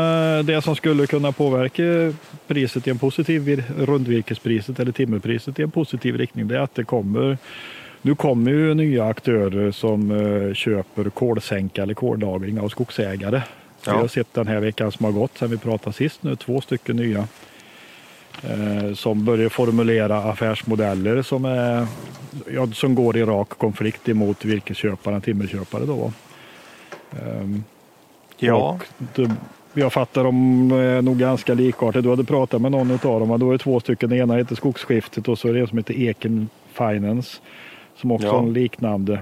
det 0.42 0.62
som 0.62 0.76
skulle 0.76 1.06
kunna 1.06 1.32
påverka 1.32 2.12
priset 2.46 2.86
i 2.86 2.90
en 2.90 2.98
positiv, 2.98 3.42
vir- 3.48 3.86
rundvirkespriset 3.86 4.80
eller 4.80 4.92
timmerpriset 4.92 5.58
i 5.58 5.62
en 5.62 5.70
positiv 5.70 6.16
riktning, 6.16 6.48
det 6.48 6.56
är 6.56 6.60
att 6.60 6.74
det 6.74 6.84
kommer, 6.84 7.38
nu 8.06 8.14
kommer 8.14 8.50
ju 8.50 8.74
nya 8.74 9.04
aktörer 9.04 9.70
som 9.70 10.10
eh, 10.10 10.54
köper 10.54 11.10
kolsänka 11.10 11.82
eller 11.82 11.94
kollagring 11.94 12.60
av 12.60 12.68
skogsägare. 12.68 13.42
Ja. 13.86 13.92
Vi 13.92 13.98
har 14.00 14.08
sett 14.08 14.34
den 14.34 14.46
här 14.46 14.60
veckan 14.60 14.92
som 14.92 15.04
har 15.04 15.12
gått 15.12 15.38
sedan 15.38 15.50
vi 15.50 15.58
pratade 15.58 15.96
sist 15.96 16.22
nu, 16.22 16.36
två 16.36 16.60
stycken 16.60 16.96
nya 16.96 17.28
eh, 18.42 18.94
som 18.94 19.24
börjar 19.24 19.48
formulera 19.48 20.16
affärsmodeller 20.18 21.22
som, 21.22 21.44
är, 21.44 21.86
ja, 22.54 22.66
som 22.66 22.94
går 22.94 23.16
i 23.16 23.24
rak 23.24 23.48
konflikt 23.48 24.08
emot 24.08 24.44
virkesköparen, 24.44 25.20
timmerköpare. 25.20 25.84
Då. 25.84 26.12
Ehm, 27.12 27.64
Ja, 28.38 28.78
det, 29.14 29.30
jag 29.74 29.92
fattar 29.92 30.24
de 30.24 30.70
är 30.72 31.02
nog 31.02 31.18
ganska 31.18 31.54
likartade. 31.54 32.02
Du 32.02 32.10
hade 32.10 32.24
pratat 32.24 32.62
med 32.62 32.72
någon 32.72 32.92
av 32.92 33.20
dem. 33.20 33.30
och 33.30 33.38
Då 33.38 33.48
är 33.48 33.52
det 33.52 33.58
två 33.58 33.80
stycken. 33.80 34.10
Den 34.10 34.18
ena 34.18 34.36
heter 34.36 34.54
Skogsskiftet 34.54 35.28
och 35.28 35.38
så 35.38 35.48
är 35.48 35.54
det 35.54 35.60
en 35.60 35.68
som 35.68 35.78
heter 35.78 35.94
Eken 36.00 36.48
Finance. 36.72 37.38
Som 37.96 38.10
också 38.10 38.26
Ja. 38.26 38.32
har 38.32 38.38
en 38.42 38.52
liknande. 38.52 39.20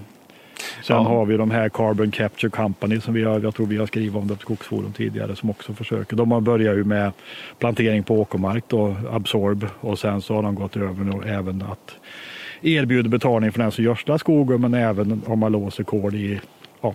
Sen 0.83 0.97
Ja. 0.97 1.03
har 1.03 1.27
vi 1.27 1.37
de 1.37 1.51
här 1.51 1.69
Carbon 1.69 2.11
Capture 2.11 2.51
Company 2.51 3.01
som 3.01 3.15
vi 3.15 3.25
har, 3.25 3.41
jag 3.41 3.55
tror 3.55 3.67
vi 3.67 3.77
har 3.77 3.87
skrivit 3.87 4.15
om 4.15 4.29
det 4.29 4.35
på 4.35 4.41
Skogsforum 4.41 4.93
tidigare 4.93 5.37
som 5.37 5.51
också 5.51 5.73
försöker. 5.75 6.17
De 6.17 6.31
har 6.33 6.41
börjat 6.41 6.77
ju 6.77 6.85
med 6.85 7.13
plantering 7.59 8.03
på 8.03 8.21
åkermark 8.21 8.65
då, 8.69 8.97
Absorb 9.13 9.67
och 9.81 9.99
sen 9.99 10.23
så 10.23 10.35
har 10.35 10.43
de 10.43 10.55
gått 10.55 10.77
över 10.77 11.05
nu 11.05 11.29
även 11.33 11.63
att 11.63 11.95
erbjuda 12.63 13.09
betalning 13.09 13.53
för 13.53 13.59
den 13.59 13.71
som 13.73 13.85
gödslar 13.85 14.19
skogen 14.19 14.61
men 14.61 14.75
även 14.75 15.23
om 15.27 15.39
man 15.39 15.53
låser 15.53 15.85
kol 15.85 16.15
i 16.15 16.41
ja, 16.81 16.95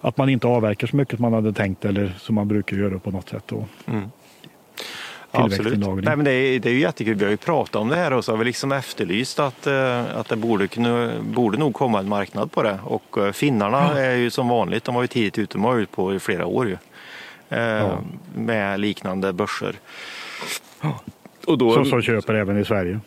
att 0.00 0.16
man 0.16 0.28
inte 0.28 0.46
avverkar 0.46 0.86
så 0.86 0.96
mycket 0.96 1.16
som 1.16 1.22
man 1.22 1.32
hade 1.32 1.52
tänkt 1.52 1.84
eller 1.84 2.12
som 2.18 2.34
man 2.34 2.48
brukar 2.48 2.76
göra 2.76 2.98
på 2.98 3.10
något 3.10 3.28
sätt. 3.28 3.44
Då. 3.46 3.64
Absolut. 5.30 5.78
Nej, 6.04 6.16
men 6.16 6.24
det, 6.24 6.30
är, 6.32 6.58
det 6.60 6.68
är 6.68 6.72
ju 6.72 6.80
jättekul. 6.80 7.14
Vi 7.14 7.24
har 7.24 7.30
ju 7.30 7.36
pratat 7.36 7.76
om 7.76 7.88
det 7.88 7.96
här 7.96 8.12
och 8.12 8.24
så 8.24 8.32
har 8.32 8.36
vi 8.36 8.44
liksom 8.44 8.72
efterlyst 8.72 9.38
att, 9.38 9.66
eh, 9.66 10.16
att 10.16 10.28
det 10.28 10.36
borde, 10.36 10.68
borde 11.22 11.58
nog 11.58 11.74
komma 11.74 11.98
en 11.98 12.08
marknad 12.08 12.52
på 12.52 12.62
det. 12.62 12.78
Och 12.84 13.18
eh, 13.18 13.32
finnarna 13.32 13.98
är 14.00 14.16
ju 14.16 14.30
som 14.30 14.48
vanligt, 14.48 14.84
de 14.84 14.94
var 14.94 15.02
ju 15.02 15.08
tidigt 15.08 15.38
ute, 15.38 15.54
de 15.54 15.64
har 15.64 15.84
på 15.84 16.14
i 16.14 16.18
flera 16.18 16.46
år 16.46 16.68
ju. 16.68 16.76
Eh, 17.48 17.58
Ja. 17.60 17.98
Med 18.36 18.80
liknande 18.80 19.32
börser. 19.32 19.74
Och 21.46 21.58
då, 21.58 21.74
Som, 21.74 21.84
som 21.84 22.02
köper 22.02 22.34
även 22.34 22.58
i 22.58 22.64
Sverige. 22.64 23.00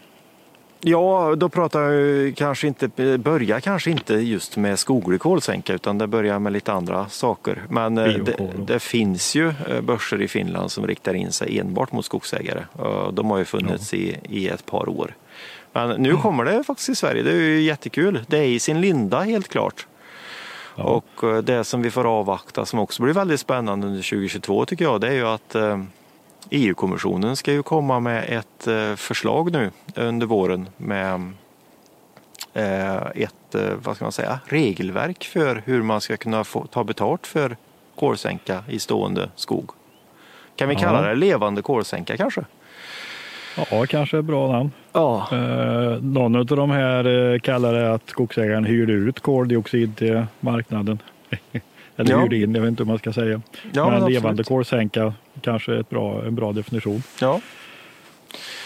Ja, 0.84 1.36
då 1.38 1.50
pratar 1.50 1.82
jag 1.82 2.36
kanske 2.36 2.68
inte, 2.68 3.18
börjar 3.18 3.60
kanske 3.60 3.92
inte 3.92 4.14
just 4.14 4.58
med 4.58 4.80
skoglig 4.80 5.22
kolsänka 5.22 5.74
utan 5.74 5.98
det 5.98 6.08
börjar 6.08 6.40
med 6.40 6.54
lite 6.54 6.74
andra 6.74 7.10
saker. 7.10 7.64
Men 7.70 7.98
eh, 7.98 8.06
det, 8.06 8.50
det 8.68 8.80
finns 8.80 9.36
ju 9.36 9.48
eh, 9.48 9.82
börser 9.82 10.22
i 10.22 10.28
Finland 10.28 10.72
som 10.72 10.88
riktar 10.88 11.14
in 11.14 11.32
sig 11.32 11.60
enbart 11.60 11.92
mot 11.92 12.06
skogsägare. 12.06 12.64
Och 12.74 13.14
De 13.14 13.32
har 13.32 13.38
ju 13.38 13.46
funnits 13.46 13.94
i, 13.94 14.18
i 14.30 14.48
ett 14.48 14.66
par 14.66 14.90
år. 14.90 15.16
Men 15.74 16.02
nu 16.02 16.18
kommer 16.18 16.46
det 16.46 16.64
faktiskt 16.64 16.90
i 16.90 16.96
Sverige, 16.96 17.24
det 17.24 17.32
är 17.32 17.36
ju 17.36 17.62
jättekul. 17.62 18.20
Det 18.28 18.38
är 18.38 18.44
i 18.46 18.60
sin 18.60 18.82
linda 18.82 19.20
helt 19.20 19.48
klart. 19.48 19.88
Ja. 20.76 20.84
Och 20.84 21.24
eh, 21.24 21.38
det 21.38 21.64
som 21.64 21.82
vi 21.82 21.92
får 21.92 22.20
avvakta 22.20 22.66
som 22.66 22.80
också 22.80 23.04
blir 23.04 23.14
väldigt 23.14 23.40
spännande 23.40 23.88
under 23.88 24.02
2022 24.02 24.66
tycker 24.66 24.86
jag 24.86 25.02
det 25.02 25.08
är 25.08 25.14
ju 25.14 25.28
att 25.28 25.56
eh, 25.56 25.84
EU-kommissionen 26.50 27.36
ska 27.36 27.52
ju 27.52 27.64
komma 27.64 28.00
med 28.00 28.26
ett 28.30 28.68
eh, 28.68 28.96
förslag 28.96 29.52
nu 29.52 29.72
under 29.96 30.28
våren 30.28 30.70
med 30.78 31.32
eh, 32.54 32.96
ett 33.16 33.56
eh, 33.56 33.74
vad 33.84 33.96
ska 33.96 34.06
man 34.06 34.12
säga, 34.12 34.40
regelverk 34.46 35.24
för 35.24 35.64
hur 35.66 35.82
man 35.82 36.02
ska 36.02 36.18
kunna 36.18 36.44
få, 36.44 36.66
ta 36.66 36.84
betalt 36.84 37.28
för 37.28 37.58
kolsänka 37.96 38.64
i 38.70 38.80
stående 38.80 39.30
skog. 39.36 39.72
Kan 40.56 40.70
vi 40.70 40.76
kalla 40.76 41.02
det 41.02 41.16
levande 41.16 41.62
kolsänka 41.62 42.18
kanske? 42.18 42.46
Ja, 43.58 43.86
kanske 43.86 44.20
ett 44.20 44.26
bra 44.26 44.52
namn. 44.52 44.72
Ja. 44.94 45.28
Eh, 45.32 46.02
någon 46.02 46.36
av 46.36 46.46
de 46.46 46.72
här 46.72 47.40
kallar 47.40 47.74
det 47.74 47.94
att 47.94 48.10
skogsägaren 48.10 48.66
hyrde 48.66 48.94
ut 48.94 49.20
koldioxid 49.20 49.98
till 49.98 50.26
marknaden. 50.40 51.00
Eller 51.98 52.12
Ja. 52.12 52.22
hyrde 52.22 52.36
in, 52.38 52.56
jag 52.56 52.62
vet 52.62 52.68
inte 52.70 52.84
hur 52.84 52.88
man 52.88 52.98
ska 52.98 53.14
säga. 53.14 53.42
Ja, 53.74 53.90
men 53.90 54.00
men 54.02 54.12
levande 54.12 54.44
kolsänka 54.44 55.14
kanske 55.42 55.72
är 55.74 55.80
ett 55.80 55.90
bra, 55.90 56.26
en 56.26 56.36
bra 56.36 56.52
definition. 56.52 57.04
ja. 57.22 57.42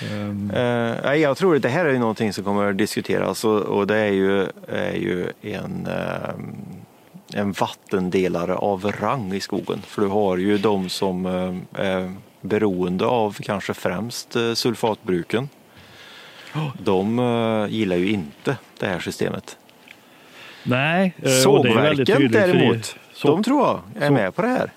Eh, 0.01 0.95
nej, 1.03 1.19
jag 1.21 1.37
tror 1.37 1.55
att 1.55 1.61
det 1.61 1.69
här 1.69 1.85
är 1.85 1.91
ju 1.91 1.99
någonting 1.99 2.33
som 2.33 2.43
kommer 2.43 2.69
att 2.69 2.77
diskuteras 2.77 3.45
och, 3.45 3.61
och 3.61 3.87
det 3.87 3.97
är 3.97 4.11
ju, 4.11 4.41
är 4.67 4.93
ju 4.95 5.27
en, 5.41 5.87
eh, 5.87 7.39
en 7.41 7.51
vattendelare 7.51 8.55
av 8.55 8.91
rang 9.01 9.33
i 9.33 9.39
skogen. 9.39 9.81
För 9.87 10.01
du 10.01 10.07
har 10.07 10.37
ju 10.37 10.57
de 10.57 10.89
som 10.89 11.25
eh, 11.25 11.81
är 11.85 12.11
beroende 12.41 13.05
av 13.05 13.35
kanske 13.41 13.73
främst 13.73 14.35
eh, 14.35 14.53
sulfatbruken. 14.53 15.49
De 16.83 17.19
eh, 17.19 17.73
gillar 17.73 17.95
ju 17.95 18.09
inte 18.09 18.57
det 18.79 18.87
här 18.87 18.99
systemet. 18.99 19.57
nej, 20.63 21.13
det 21.17 21.21
är 21.27 21.29
väldigt 21.31 21.43
Sågverken 21.43 22.05
tydligt, 22.05 22.31
i- 22.31 22.33
däremot, 22.37 22.95
så- 23.15 23.27
de 23.27 23.43
tror 23.43 23.61
jag 23.67 23.79
är 24.03 24.07
så- 24.07 24.13
med 24.13 24.35
på 24.35 24.41
det 24.41 24.47
här. 24.47 24.69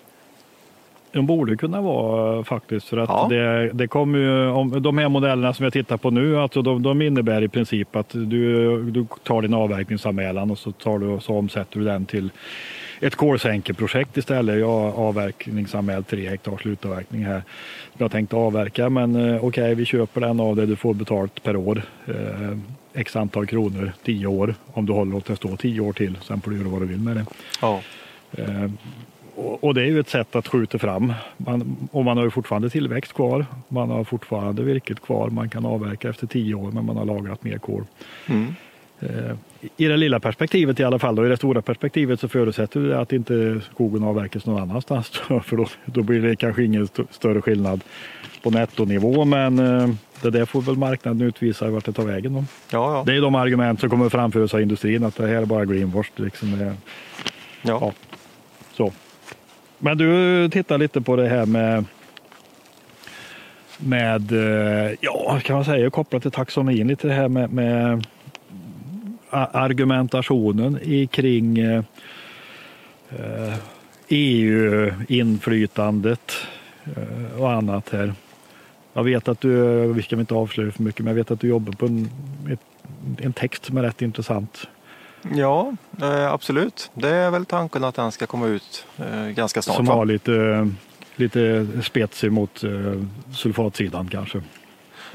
De 1.12 1.26
borde 1.26 1.56
kunna 1.56 1.80
vara 1.80 2.44
faktiskt 2.44 2.88
för 2.88 2.96
att 2.96 3.08
Ja. 3.08 3.26
det, 3.30 3.70
det 3.72 3.86
kommer 3.88 4.18
ju, 4.18 4.48
om, 4.50 4.82
de 4.82 4.98
här 4.98 5.08
modellerna 5.08 5.54
som 5.54 5.64
jag 5.64 5.72
tittar 5.72 5.96
på 5.96 6.10
nu, 6.10 6.38
alltså 6.38 6.62
de, 6.62 6.82
de 6.82 7.02
innebär 7.02 7.42
i 7.42 7.48
princip 7.48 7.96
att 7.96 8.08
du, 8.08 8.82
du 8.82 9.06
tar 9.22 9.42
din 9.42 9.54
avverkningsanmälan 9.54 10.50
och 10.50 10.58
så, 10.58 10.72
tar 10.72 10.98
du, 10.98 11.20
så 11.20 11.38
omsätter 11.38 11.78
du 11.78 11.84
den 11.84 12.06
till 12.06 12.30
ett 13.00 13.14
kolsänkeprojekt 13.16 14.16
istället. 14.16 14.58
Jag 14.60 14.70
avverkningsanmält 14.98 16.08
tre 16.08 16.28
hektar 16.28 16.56
slutavverkning 16.56 17.24
här. 17.24 17.42
Jag 17.98 18.10
tänkte 18.10 18.36
avverka 18.36 18.88
men 18.90 19.16
eh, 19.16 19.36
okej 19.36 19.46
okay, 19.48 19.74
vi 19.74 19.84
köper 19.84 20.20
den 20.20 20.40
av 20.40 20.56
dig, 20.56 20.66
du 20.66 20.76
får 20.76 20.94
betalt 20.94 21.42
per 21.42 21.56
år. 21.56 21.82
Eh, 22.06 22.58
x 22.94 23.16
antal 23.16 23.46
kronor, 23.46 23.92
tio 24.04 24.26
år. 24.26 24.54
Om 24.72 24.86
du 24.86 24.92
håller 24.92 25.16
åt 25.16 25.24
det 25.26 25.36
stå 25.36 25.56
tio 25.56 25.80
år 25.80 25.92
till, 25.92 26.18
sen 26.22 26.40
får 26.40 26.50
du 26.50 26.56
göra 26.58 26.68
vad 26.68 26.80
du 26.82 26.86
vill 26.86 27.00
med 27.00 27.16
det. 27.16 27.26
Ja. 27.60 27.80
Eh, 28.32 28.70
och, 29.60 29.74
det 29.74 29.82
är 29.82 29.86
ju 29.86 30.00
ett 30.00 30.08
sätt 30.08 30.36
att 30.36 30.48
skjuta 30.48 30.78
fram. 30.78 31.12
Man, 31.36 31.88
och 31.92 32.04
man 32.04 32.16
har 32.16 32.24
ju 32.24 32.30
fortfarande 32.30 32.70
tillväxt 32.70 33.12
kvar. 33.12 33.46
Man 33.68 33.90
har 33.90 34.04
fortfarande 34.04 34.62
virket 34.62 35.00
kvar. 35.02 35.30
Man 35.30 35.48
kan 35.48 35.66
avverka 35.66 36.08
efter 36.08 36.26
tio 36.26 36.54
år 36.54 36.70
men 36.70 36.84
man 36.84 36.96
har 36.96 37.04
lagrat 37.04 37.44
mer 37.44 37.58
kol. 37.58 37.84
Mm. 38.26 38.54
Eh, 39.00 39.36
I 39.76 39.84
det 39.86 39.96
lilla 39.96 40.20
perspektivet 40.20 40.80
i 40.80 40.84
alla 40.84 40.98
fall. 40.98 41.18
Och 41.18 41.26
I 41.26 41.28
det 41.28 41.36
stora 41.36 41.62
perspektivet 41.62 42.20
så 42.20 42.28
förutsätter 42.28 42.80
det 42.80 43.00
att 43.00 43.12
inte 43.12 43.60
skogen 43.72 44.04
avverkas 44.04 44.46
någon 44.46 44.62
annanstans. 44.62 45.08
För 45.44 45.56
då, 45.56 45.66
då 45.84 46.02
blir 46.02 46.22
det 46.22 46.36
kanske 46.36 46.64
ingen 46.64 46.84
st 46.84 47.02
större 47.10 47.42
skillnad 47.42 47.80
på 48.42 48.50
nettonivå. 48.50 49.24
Men 49.24 49.58
eh, 49.58 49.88
det 50.22 50.30
där 50.30 50.44
får 50.44 50.62
väl 50.62 50.76
marknaden 50.76 51.22
utvisa 51.22 51.70
vart 51.70 51.84
det 51.84 51.92
tar 51.92 52.02
vägen. 52.02 52.34
Då. 52.34 52.44
Ja, 52.70 52.94
ja. 52.94 53.02
Det 53.06 53.16
är 53.16 53.20
de 53.20 53.34
argument 53.34 53.80
som 53.80 53.90
kommer 53.90 54.08
framföras 54.08 54.54
av 54.54 54.60
industrin. 54.60 55.04
Att 55.04 55.16
det 55.16 55.26
här 55.26 55.42
är 55.42 55.44
bara 55.44 55.64
greenwash. 55.64 56.10
Liksom. 56.16 56.60
Ja. 56.60 56.72
ja. 57.62 57.92
Så. 58.78 58.92
Men 59.78 59.98
du 59.98 60.48
tittar 60.48 60.78
lite 60.78 61.00
på 61.00 61.16
det 61.16 61.28
här 61.28 61.46
med 61.46 61.84
med, 63.78 64.32
eh, 64.32 64.92
ja, 65.00 65.40
kan 65.44 65.56
man 65.56 65.64
säga, 65.64 65.90
kopplat 65.90 66.22
till 66.22 66.30
taxonomin, 66.30 66.88
lite 66.88 67.08
det 67.08 67.14
här 67.14 67.28
med, 67.28 67.52
med 67.52 68.06
argumentationen 69.30 70.78
kring 71.10 71.58
eh, 71.58 71.82
eh, 73.10 73.54
EU-inflytandet 74.08 76.32
eh, 76.84 77.40
och 77.40 77.52
annat 77.52 77.88
här. 77.88 78.12
Jag 78.92 79.04
vet 79.04 79.28
att 79.28 79.40
du, 79.40 79.52
vi 79.92 80.02
ska 80.02 80.20
inte 80.20 80.34
avslöja 80.34 80.72
för 80.72 80.82
mycket, 80.82 81.04
men 81.04 81.10
jag 81.10 81.14
vet 81.14 81.30
att 81.30 81.40
du 81.40 81.48
jobbar 81.48 81.72
på 81.72 81.86
en, 81.86 82.10
en 83.22 83.32
text 83.32 83.64
som 83.64 83.76
är 83.76 83.82
rätt 83.82 84.02
intressant. 84.02 84.68
Ja, 85.34 85.72
eh, 86.02 86.32
absolut. 86.32 86.90
Det 86.94 87.08
är 87.08 87.30
väl 87.30 87.44
tanken 87.46 87.84
att 87.84 87.94
den 87.94 88.12
ska 88.12 88.26
komma 88.26 88.46
ut 88.46 88.86
ganska 89.34 89.62
snart. 89.62 89.76
Som 89.76 89.88
har 89.88 90.04
lite, 90.04 90.68
lite 91.16 91.66
spets 91.82 92.24
emot 92.24 92.62
sulfatsidan 93.32 94.08
kanske. 94.08 94.42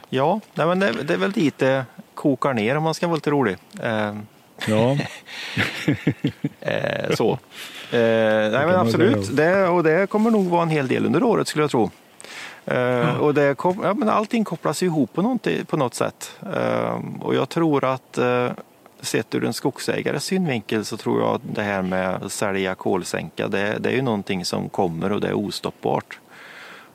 Ja, 0.10 0.40
nej, 0.54 0.68
men 0.68 0.80
det, 0.80 0.92
det, 1.04 1.14
är 1.14 1.18
väl 1.18 1.32
dit 1.32 1.58
det 1.58 1.86
kokar 2.14 2.54
ner 2.54 2.78
om 2.78 2.84
man 2.84 2.94
ska 2.94 3.08
vara 3.08 3.16
lite 3.16 3.32
rolig. 3.32 3.58
Eh, 3.82 4.16
ja. 4.68 4.92
eh, 6.62 7.16
så. 7.16 7.32
Eh, 7.92 8.52
nej 8.52 8.66
men 8.66 8.76
absolut, 8.76 9.36
det, 9.36 9.68
och 9.68 9.84
det 9.84 10.10
kommer 10.10 10.32
nog 10.32 10.46
vara 10.46 10.62
en 10.62 10.70
hel 10.70 10.88
del 10.88 11.06
under 11.06 11.24
året 11.24 11.48
skulle 11.48 11.64
jag 11.64 11.72
tro. 11.72 11.90
Ja. 12.66 13.18
och 13.18 13.34
det, 13.34 13.56
ja, 13.64 13.94
men 13.94 14.10
allting 14.10 14.44
kopplas 14.44 14.84
ihop 14.84 15.14
på 15.14 15.22
något, 15.22 15.48
på 15.68 15.78
något 15.78 15.94
sätt. 15.94 16.32
Och 17.22 17.36
jag 17.36 17.50
tror 17.50 17.86
att 17.86 18.20
sett 19.06 19.36
ur 19.36 19.46
en 19.46 19.54
skogsägares 19.54 20.26
synvinkel 20.26 20.86
så 20.86 20.98
tror 20.98 21.22
jag 21.22 21.36
att 21.36 21.42
det 21.56 21.64
här 21.64 21.82
med 21.82 22.32
sälja 22.32 22.76
kolsänka 22.76 23.48
det, 23.48 23.78
det 23.80 23.90
är 23.90 23.94
ju 23.94 24.02
någonting 24.02 24.46
som 24.46 24.70
kommer 24.70 25.12
och 25.12 25.22
det 25.22 25.28
är 25.28 25.34
ostoppbart. 25.34 26.20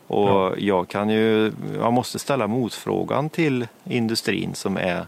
Och 0.07 0.29
ja. 0.29 0.55
jag 0.59 0.89
kan 0.89 1.09
ju, 1.09 1.53
jag 1.75 1.93
måste 1.93 2.19
ställa 2.19 2.47
motfrågan 2.47 3.31
till 3.31 3.67
industrin 3.85 4.55
som 4.55 4.77
är 4.77 5.07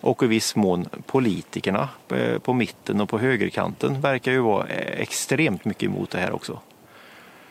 och 0.00 0.22
i 0.22 0.26
viss 0.26 0.56
mån 0.56 0.88
politikerna 1.06 1.88
eh, 2.08 2.38
på 2.38 2.52
mitten 2.52 3.00
och 3.00 3.08
på 3.08 3.18
högerkanten 3.18 4.00
verkar 4.00 4.32
ju 4.32 4.38
vara 4.38 4.66
extremt 4.66 5.64
mycket 5.64 5.82
emot 5.82 6.10
det 6.10 6.18
här 6.18 6.32
också. 6.32 6.58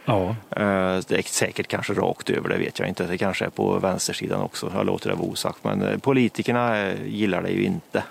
Ja. 0.05 0.35
Eh, 0.49 0.99
det 1.07 1.11
är 1.11 1.21
säkert 1.21 1.67
kanske 1.67 1.93
rakt 1.93 2.29
över, 2.29 2.49
det 2.49 2.57
vet 2.57 2.79
jag 2.79 2.87
inte. 2.87 3.05
Det 3.05 3.17
kanske 3.17 3.45
är 3.45 3.49
på 3.49 3.79
vänstersidan 3.79 4.41
också. 4.41 4.71
Jag 4.75 4.85
låter 4.85 5.09
det 5.09 5.15
vara 5.15 5.27
osagt. 5.27 5.63
Men 5.63 5.81
eh, 5.81 5.97
politikerna 5.97 6.93
gillar 6.93 7.41
det 7.41 7.49
ju 7.49 7.63
inte. 7.63 8.03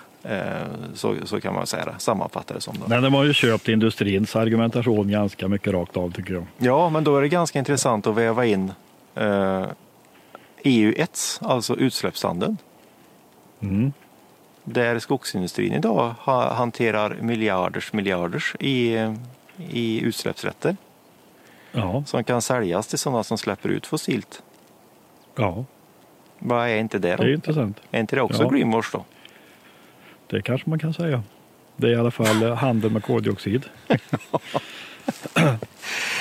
Så, 0.93 1.15
så 1.25 1.41
kan 1.41 1.53
man 1.53 1.67
säga 1.67 1.85
det, 1.85 1.95
sammanfatta 1.97 2.53
det 2.53 2.61
som. 2.61 2.73
Det. 2.73 2.87
Men 2.87 3.03
de 3.03 3.13
har 3.13 3.23
ju 3.23 3.33
köpt 3.33 3.67
industrins 3.67 4.35
argumentation 4.35 5.11
ganska 5.11 5.47
mycket 5.47 5.73
rakt 5.73 5.97
av 5.97 6.11
tycker 6.11 6.33
jag. 6.33 6.45
Ja, 6.57 6.89
men 6.89 7.03
då 7.03 7.17
är 7.17 7.21
det 7.21 7.27
ganska 7.27 7.59
intressant 7.59 8.07
att 8.07 8.15
väva 8.15 8.45
in 8.45 8.71
eh, 9.15 9.65
EU1, 10.63 11.39
alltså 11.41 11.75
utsläppshandeln. 11.75 12.57
Mm 13.61 13.93
där 14.73 14.99
skogsindustrin 14.99 15.73
idag 15.73 16.15
hanterar 16.51 17.17
miljarders 17.21 17.93
miljarders 17.93 18.55
i, 18.59 18.97
i 19.57 20.01
utsläppsrätter. 20.01 20.77
Ja. 21.71 22.03
Som 22.05 22.23
kan 22.23 22.41
säljas 22.41 22.87
till 22.87 22.99
sådana 22.99 23.23
som 23.23 23.37
släpper 23.37 23.69
ut 23.69 23.87
fossilt. 23.87 24.43
Ja. 25.35 25.65
Vad 26.39 26.69
är 26.69 26.77
inte 26.77 26.99
det 26.99 27.15
då? 27.15 27.23
Det 27.23 27.29
är 27.29 27.33
intressant. 27.33 27.79
Är 27.91 27.99
inte 27.99 28.15
det 28.15 28.21
också 28.21 28.43
ja. 28.43 28.49
greenwash 28.49 28.89
då? 28.91 29.05
Det 30.29 30.41
kanske 30.41 30.69
man 30.69 30.79
kan 30.79 30.93
säga. 30.93 31.23
Det 31.77 31.87
är 31.87 31.91
i 31.91 31.95
alla 31.95 32.11
fall 32.11 32.51
handel 32.51 32.91
med 32.91 33.03
koldioxid. 33.03 33.65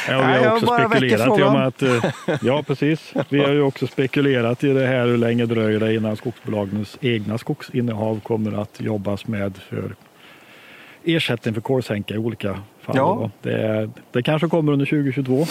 Ja, 0.09 0.27
vi 0.27 0.45
har 0.45 0.53
också 0.53 0.67
spekulerat 0.67 1.39
i 1.39 1.43
om 1.43 1.57
att, 1.57 1.83
eh, 1.83 2.05
ja 2.43 2.63
precis, 2.67 3.15
vi 3.29 3.39
har 3.39 3.53
ju 3.53 3.63
också 3.63 3.87
spekulerat 3.87 4.65
i 4.65 4.69
det 4.73 4.87
här 4.87 5.07
hur 5.07 5.17
länge 5.17 5.47
dröjer 5.47 5.81
det 5.81 5.95
innan 5.95 6.17
skogsbolagens 6.17 6.99
egna 7.01 7.39
skogsinnehav 7.39 8.21
kommer 8.21 8.63
att 8.63 8.81
jobbas 8.81 9.27
med 9.27 9.57
för 9.57 9.95
ersättning 11.05 11.55
för 11.55 11.61
kolsänka 11.61 12.15
i 12.15 12.19
olika 12.19 12.53
fall. 12.81 12.97
Ja. 12.97 13.31
Det, 13.43 13.91
det 14.13 14.23
kanske 14.23 14.49
kommer 14.49 14.73
under 14.73 14.87
2022. 14.87 15.47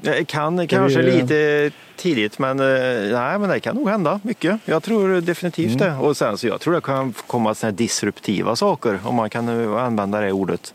Det 0.00 0.24
kan 0.24 0.66
kanske 0.68 1.02
vi... 1.02 1.10
lite 1.10 1.70
tidigt 1.96 2.38
men 2.38 2.60
eh, 2.60 2.66
nej 3.12 3.38
men 3.38 3.48
det 3.48 3.60
kan 3.60 3.76
nog 3.76 3.88
hända 3.88 4.20
mycket. 4.22 4.60
Jag 4.64 4.82
tror 4.82 5.20
definitivt 5.20 5.80
mm. 5.80 5.88
det. 5.88 6.06
Och 6.06 6.16
sen 6.16 6.38
så 6.38 6.46
jag 6.46 6.60
tror 6.60 6.74
det 6.74 6.80
kan 6.80 7.12
komma 7.26 7.54
sådana 7.54 7.76
disruptiva 7.76 8.56
saker 8.56 8.98
om 9.04 9.14
man 9.14 9.30
kan 9.30 9.48
använda 9.78 10.20
det 10.20 10.32
ordet. 10.32 10.74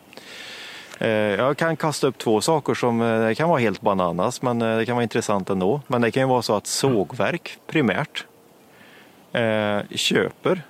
Eh, 1.00 1.10
jag 1.10 1.58
kan 1.58 1.78
kasta 1.78 2.08
upp 2.08 2.18
två 2.18 2.42
saker 2.42 2.74
som 2.74 3.02
eh, 3.02 3.28
det 3.28 3.36
kan 3.36 3.50
vara 3.50 3.60
helt 3.60 3.82
bananas 3.82 4.42
men 4.42 4.62
eh, 4.62 4.78
det 4.78 4.86
kan 4.86 4.96
vara 4.96 5.04
intressant 5.04 5.50
ändå. 5.50 5.82
Men 5.88 6.02
det 6.02 6.12
kan 6.12 6.24
ju 6.24 6.30
vara 6.30 6.42
så 6.42 6.56
att 6.56 6.68
sågverk 6.68 7.58
primärt 7.68 8.26
köper 9.92 10.62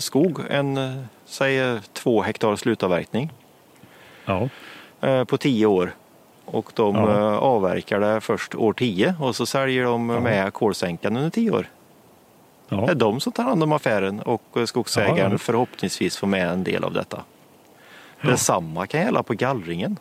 skog, 0.00 0.40
en 0.50 1.04
säg 1.26 1.80
två 1.92 2.22
hektar 2.22 2.56
slutavverkning 2.56 3.32
ja. 4.24 4.48
på 5.24 5.36
tio 5.36 5.66
år. 5.66 5.94
Och 6.50 6.72
de 6.74 6.96
ja. 6.96 7.38
avverkar 7.38 8.00
det 8.00 8.20
först 8.20 8.54
år 8.54 8.72
tio 8.72 9.14
och 9.20 9.36
så 9.36 9.46
säljer 9.46 9.84
de 9.84 10.10
ja. 10.10 10.20
med 10.20 10.52
kolsänkan 10.52 11.16
under 11.16 11.30
tio 11.30 11.50
år. 11.50 11.66
Ja. 12.68 12.76
Det 12.76 12.90
är 12.92 12.94
de 12.94 13.20
som 13.20 13.32
tar 13.32 13.42
hand 13.42 13.62
om 13.62 13.72
affären 13.72 14.20
och 14.20 14.42
skogsägaren 14.64 15.38
förhoppningsvis 15.38 16.16
får 16.16 16.26
med 16.26 16.48
en 16.48 16.64
del 16.64 16.84
av 16.84 16.92
detta. 16.92 17.22
Ja. 18.20 18.30
Detsamma 18.30 18.86
kan 18.86 19.00
gälla 19.00 19.22
på 19.22 19.34
gallringen. 19.34 19.96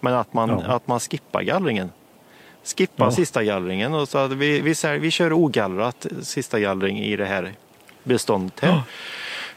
Men 0.00 0.14
att 0.14 0.34
man, 0.34 0.48
ja. 0.48 0.74
att 0.74 0.86
man 0.86 1.00
skippar 1.00 1.42
gallringen. 1.42 1.90
Skippa 2.64 3.04
ja. 3.04 3.10
sista 3.10 3.44
gallringen 3.44 3.94
och 3.94 4.08
så 4.08 4.18
att 4.18 4.32
vi, 4.32 4.60
vi, 4.60 4.98
vi 4.98 5.10
kör 5.10 5.32
ogallrat 5.32 6.06
sista 6.22 6.60
gallring 6.60 6.98
i 6.98 7.16
det 7.16 7.26
här 7.26 7.52
beståndet. 8.02 8.60
Här. 8.60 8.82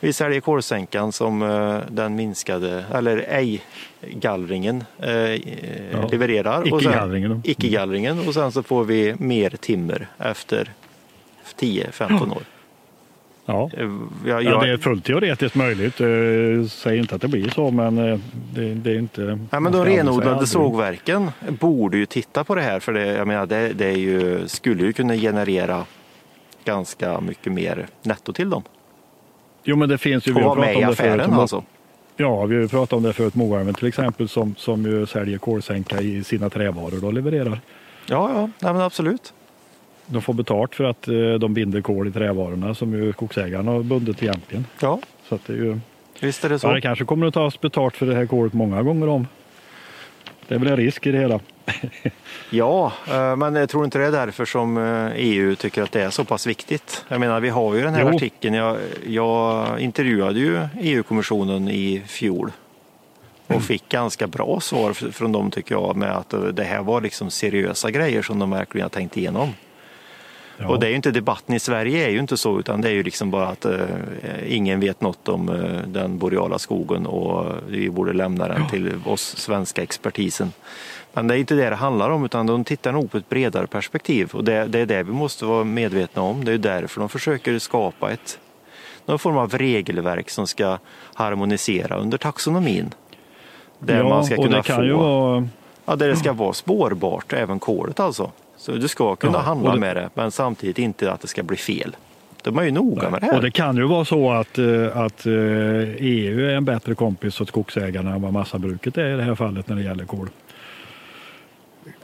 Vi 0.03 0.13
säljer 0.13 0.41
kolsänkan 0.41 1.11
som 1.11 1.41
uh, 1.41 1.79
den 1.89 2.15
minskade, 2.15 2.85
eller 2.93 3.25
ej-gallringen 3.29 4.83
uh, 5.03 5.09
ja. 5.09 6.07
levererar. 6.11 6.67
Icke-gallringen. 6.67 7.41
Icke-gallringen 7.45 8.27
och 8.27 8.33
sen 8.33 8.51
så 8.51 8.63
får 8.63 8.83
vi 8.83 9.15
mer 9.17 9.49
timmer 9.49 10.07
efter 10.17 10.71
10-15 11.59 12.31
år. 12.31 12.43
Ja. 13.45 13.69
Eh, 13.77 13.89
jag, 14.25 14.43
ja, 14.43 14.61
det 14.61 14.69
är 14.71 14.77
fullt 14.77 15.05
teoretiskt 15.05 15.55
möjligt. 15.55 15.99
Jag 15.99 16.69
säger 16.69 17.01
inte 17.01 17.15
att 17.15 17.21
det 17.21 17.27
blir 17.27 17.49
så, 17.49 17.71
men 17.71 17.97
eh, 17.97 18.19
det, 18.53 18.73
det 18.73 18.91
är 18.91 18.99
inte... 18.99 19.39
Ja, 19.51 19.59
men 19.59 19.71
de 19.71 19.85
renodlade 19.85 20.47
sågverken 20.47 21.31
borde 21.49 21.97
ju 21.97 22.05
titta 22.05 22.43
på 22.43 22.55
det 22.55 22.61
här, 22.61 22.79
för 22.79 22.93
det, 22.93 23.05
jag 23.05 23.27
menar, 23.27 23.45
det, 23.45 23.73
det 23.73 23.85
är 23.85 23.97
ju, 23.97 24.47
skulle 24.47 24.83
ju 24.83 24.93
kunna 24.93 25.15
generera 25.15 25.85
ganska 26.65 27.21
mycket 27.21 27.53
mer 27.53 27.87
netto 28.03 28.33
till 28.33 28.49
dem. 28.49 28.63
Jo, 29.63 29.75
men 29.75 29.89
det 29.89 29.97
finns 29.97 30.27
ju... 30.27 30.33
vi 30.33 30.41
har 30.41 30.55
pratat 30.55 30.75
om 30.75 30.81
det 30.81 30.95
förut, 30.95 31.21
alltså. 31.31 31.63
Ja, 32.17 32.45
vi 32.45 32.61
har 32.61 32.67
pratat 32.67 32.93
om 32.93 33.03
det 33.03 33.13
förut. 33.13 33.35
Moarven 33.35 33.73
till 33.73 33.87
exempel 33.87 34.29
som, 34.29 34.55
som 34.57 34.85
ju 34.85 35.05
säljer 35.05 35.37
kolsänka 35.37 36.01
i 36.01 36.23
sina 36.23 36.49
trävaror 36.49 37.05
och 37.05 37.13
levererar. 37.13 37.59
Ja, 38.05 38.31
ja, 38.35 38.49
nej, 38.59 38.73
men 38.73 38.81
absolut 38.81 39.33
de 40.11 40.21
får 40.21 40.33
betalt 40.33 40.75
för 40.75 40.83
att 40.83 41.07
eh, 41.07 41.33
de 41.33 41.53
binder 41.53 41.81
kol 41.81 42.07
i 42.07 42.11
trävarorna 42.11 42.75
som 42.75 42.93
ju 42.93 43.13
skogsägarna 43.13 43.71
har 43.71 43.83
bundit 43.83 44.23
egentligen. 44.23 44.65
Ja, 44.79 44.99
så 45.29 45.35
att 45.35 45.45
det 45.47 45.53
är 45.53 45.57
ju, 45.57 45.79
visst 46.19 46.45
är 46.45 46.49
det 46.49 46.59
så. 46.59 46.67
Ja, 46.67 46.73
det 46.73 46.81
kanske 46.81 47.05
kommer 47.05 47.27
att 47.27 47.33
tas 47.33 47.61
betalt 47.61 47.97
för 47.97 48.05
det 48.05 48.15
här 48.15 48.25
kolet 48.25 48.53
många 48.53 48.83
gånger 48.83 49.07
om. 49.07 49.27
Det 50.51 50.55
är 50.55 50.59
väl 50.59 50.67
en 50.67 50.77
risk 50.77 51.07
i 51.07 51.11
det 51.11 51.17
hela. 51.17 51.39
ja, 52.49 52.93
eh, 53.07 53.35
men 53.35 53.55
jag 53.55 53.69
tror 53.69 53.85
inte 53.85 53.99
det 53.99 54.05
är 54.05 54.11
därför 54.11 54.45
som 54.45 54.77
EU 55.15 55.47
eh, 55.47 55.53
e 55.53 55.55
tycker 55.55 55.83
att 55.83 55.91
det 55.91 56.01
är 56.01 56.09
så 56.09 56.25
pass 56.25 56.47
viktigt. 56.47 57.05
Jag 57.07 57.19
menar, 57.19 57.39
vi 57.39 57.49
har 57.49 57.75
ju 57.75 57.81
den 57.81 57.93
här 57.93 58.01
jo. 58.01 58.15
artikeln. 58.15 58.53
Jag, 58.53 58.77
jag 59.07 59.79
intervjuade 59.79 60.39
ju 60.39 60.59
EU-kommissionen 60.79 61.69
i 61.69 62.01
fjol 62.07 62.51
och 63.47 63.61
fick 63.61 63.89
ganska 63.89 64.27
bra 64.27 64.59
svar 64.59 64.93
från 64.93 65.31
dem 65.31 65.51
tycker 65.51 65.75
jag 65.75 65.95
med 65.95 66.11
att 66.11 66.33
det 66.53 66.63
här 66.63 66.81
var 66.81 67.01
liksom 67.01 67.31
seriösa 67.31 67.91
grejer 67.91 68.21
som 68.21 68.39
de 68.39 68.49
verkligen 68.49 68.85
har 68.85 68.89
tänkt 68.89 69.17
igenom. 69.17 69.49
Ja. 70.61 70.67
Och 70.67 70.79
det 70.79 70.85
är 70.85 70.89
ju 70.89 70.95
inte 70.95 71.11
debatten 71.11 71.55
i 71.55 71.59
Sverige 71.59 72.07
är 72.07 72.09
ju 72.09 72.19
inte 72.19 72.37
så 72.37 72.59
utan 72.59 72.81
det 72.81 72.89
är 72.89 72.93
ju 72.93 73.03
liksom 73.03 73.31
bara 73.31 73.47
att 73.47 73.65
uh, 73.65 73.79
ingen 74.47 74.79
vet 74.79 75.01
något 75.01 75.27
om 75.27 75.49
uh, 75.49 75.81
den 75.87 76.17
boreala 76.17 76.59
skogen 76.59 77.05
och 77.05 77.55
vi 77.67 77.89
borde 77.89 78.13
lämna 78.13 78.47
den 78.47 78.61
ja. 78.61 78.69
till 78.69 78.93
oss 79.05 79.37
svenska 79.37 79.83
expertisen. 79.83 80.51
Men 81.13 81.27
det 81.27 81.35
är 81.35 81.37
inte 81.37 81.55
det 81.55 81.69
det 81.69 81.75
handlar 81.75 82.09
om 82.09 82.25
utan 82.25 82.47
de 82.47 82.63
tittar 82.63 82.91
nog 82.91 83.11
på 83.11 83.17
ett 83.17 83.29
bredare 83.29 83.67
perspektiv 83.67 84.29
och 84.33 84.43
det, 84.43 84.65
det 84.65 84.79
är 84.79 84.85
det 84.85 85.03
vi 85.03 85.11
måste 85.11 85.45
vara 85.45 85.63
medvetna 85.63 86.21
om. 86.21 86.45
Det 86.45 86.51
är 86.51 86.57
därför 86.57 86.99
de 86.99 87.09
försöker 87.09 87.59
skapa 87.59 88.11
ett 88.11 88.39
någon 89.05 89.19
form 89.19 89.37
av 89.37 89.57
regelverk 89.57 90.29
som 90.29 90.47
ska 90.47 90.77
harmonisera 91.13 91.95
under 91.95 92.17
taxonomin. 92.17 92.93
Där 93.79 93.97
ja, 93.97 94.09
man 94.09 94.25
ska 94.25 94.35
kunna 94.35 94.63
få, 94.63 94.97
vara... 94.97 95.47
ja, 95.85 95.95
där 95.95 96.07
det 96.07 96.15
ska 96.15 96.33
vara 96.33 96.53
spårbart, 96.53 97.33
även 97.33 97.59
kolet 97.59 97.99
alltså. 97.99 98.31
Så 98.61 98.71
du 98.71 98.87
ska 98.87 99.15
kunna 99.15 99.37
ja, 99.37 99.41
handla 99.41 99.73
det... 99.73 99.79
med 99.79 99.95
det, 99.95 100.09
men 100.13 100.31
samtidigt 100.31 100.79
inte 100.79 101.11
att 101.11 101.21
det 101.21 101.27
ska 101.27 101.43
bli 101.43 101.57
fel. 101.57 101.95
De 102.43 102.57
är 102.57 102.63
ju 102.63 102.71
noga 102.71 103.09
med 103.09 103.21
det 103.21 103.25
här. 103.25 103.35
Och 103.35 103.41
det 103.41 103.51
kan 103.51 103.77
ju 103.77 103.87
vara 103.87 104.05
så 104.05 104.31
att, 104.31 104.57
eh, 104.57 104.97
att 104.97 105.25
EU 105.25 106.39
eh, 106.39 106.47
e 106.47 106.51
är 106.51 106.55
en 106.55 106.65
bättre 106.65 106.95
kompis 106.95 107.41
åt 107.41 107.47
skogsägarna 107.47 108.13
än 108.13 108.21
vad 108.21 108.33
massabruket 108.33 108.97
är 108.97 109.13
i 109.13 109.17
det 109.17 109.23
här 109.23 109.35
fallet 109.35 109.67
när 109.67 109.75
det 109.75 109.81
gäller 109.81 110.05
kol. 110.05 110.29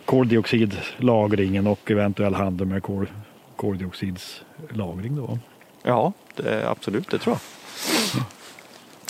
Koldioxidlagringen 0.05 1.67
och 1.67 1.91
eventuell 1.91 2.33
handel 2.33 2.67
med 2.67 2.83
kol, 2.83 3.07
koldioxidslagring. 3.55 5.15
Då. 5.15 5.39
Ja, 5.83 6.13
det, 6.35 6.69
absolut, 6.69 7.09
det 7.09 7.17
tror 7.17 7.35
jag. 7.35 7.41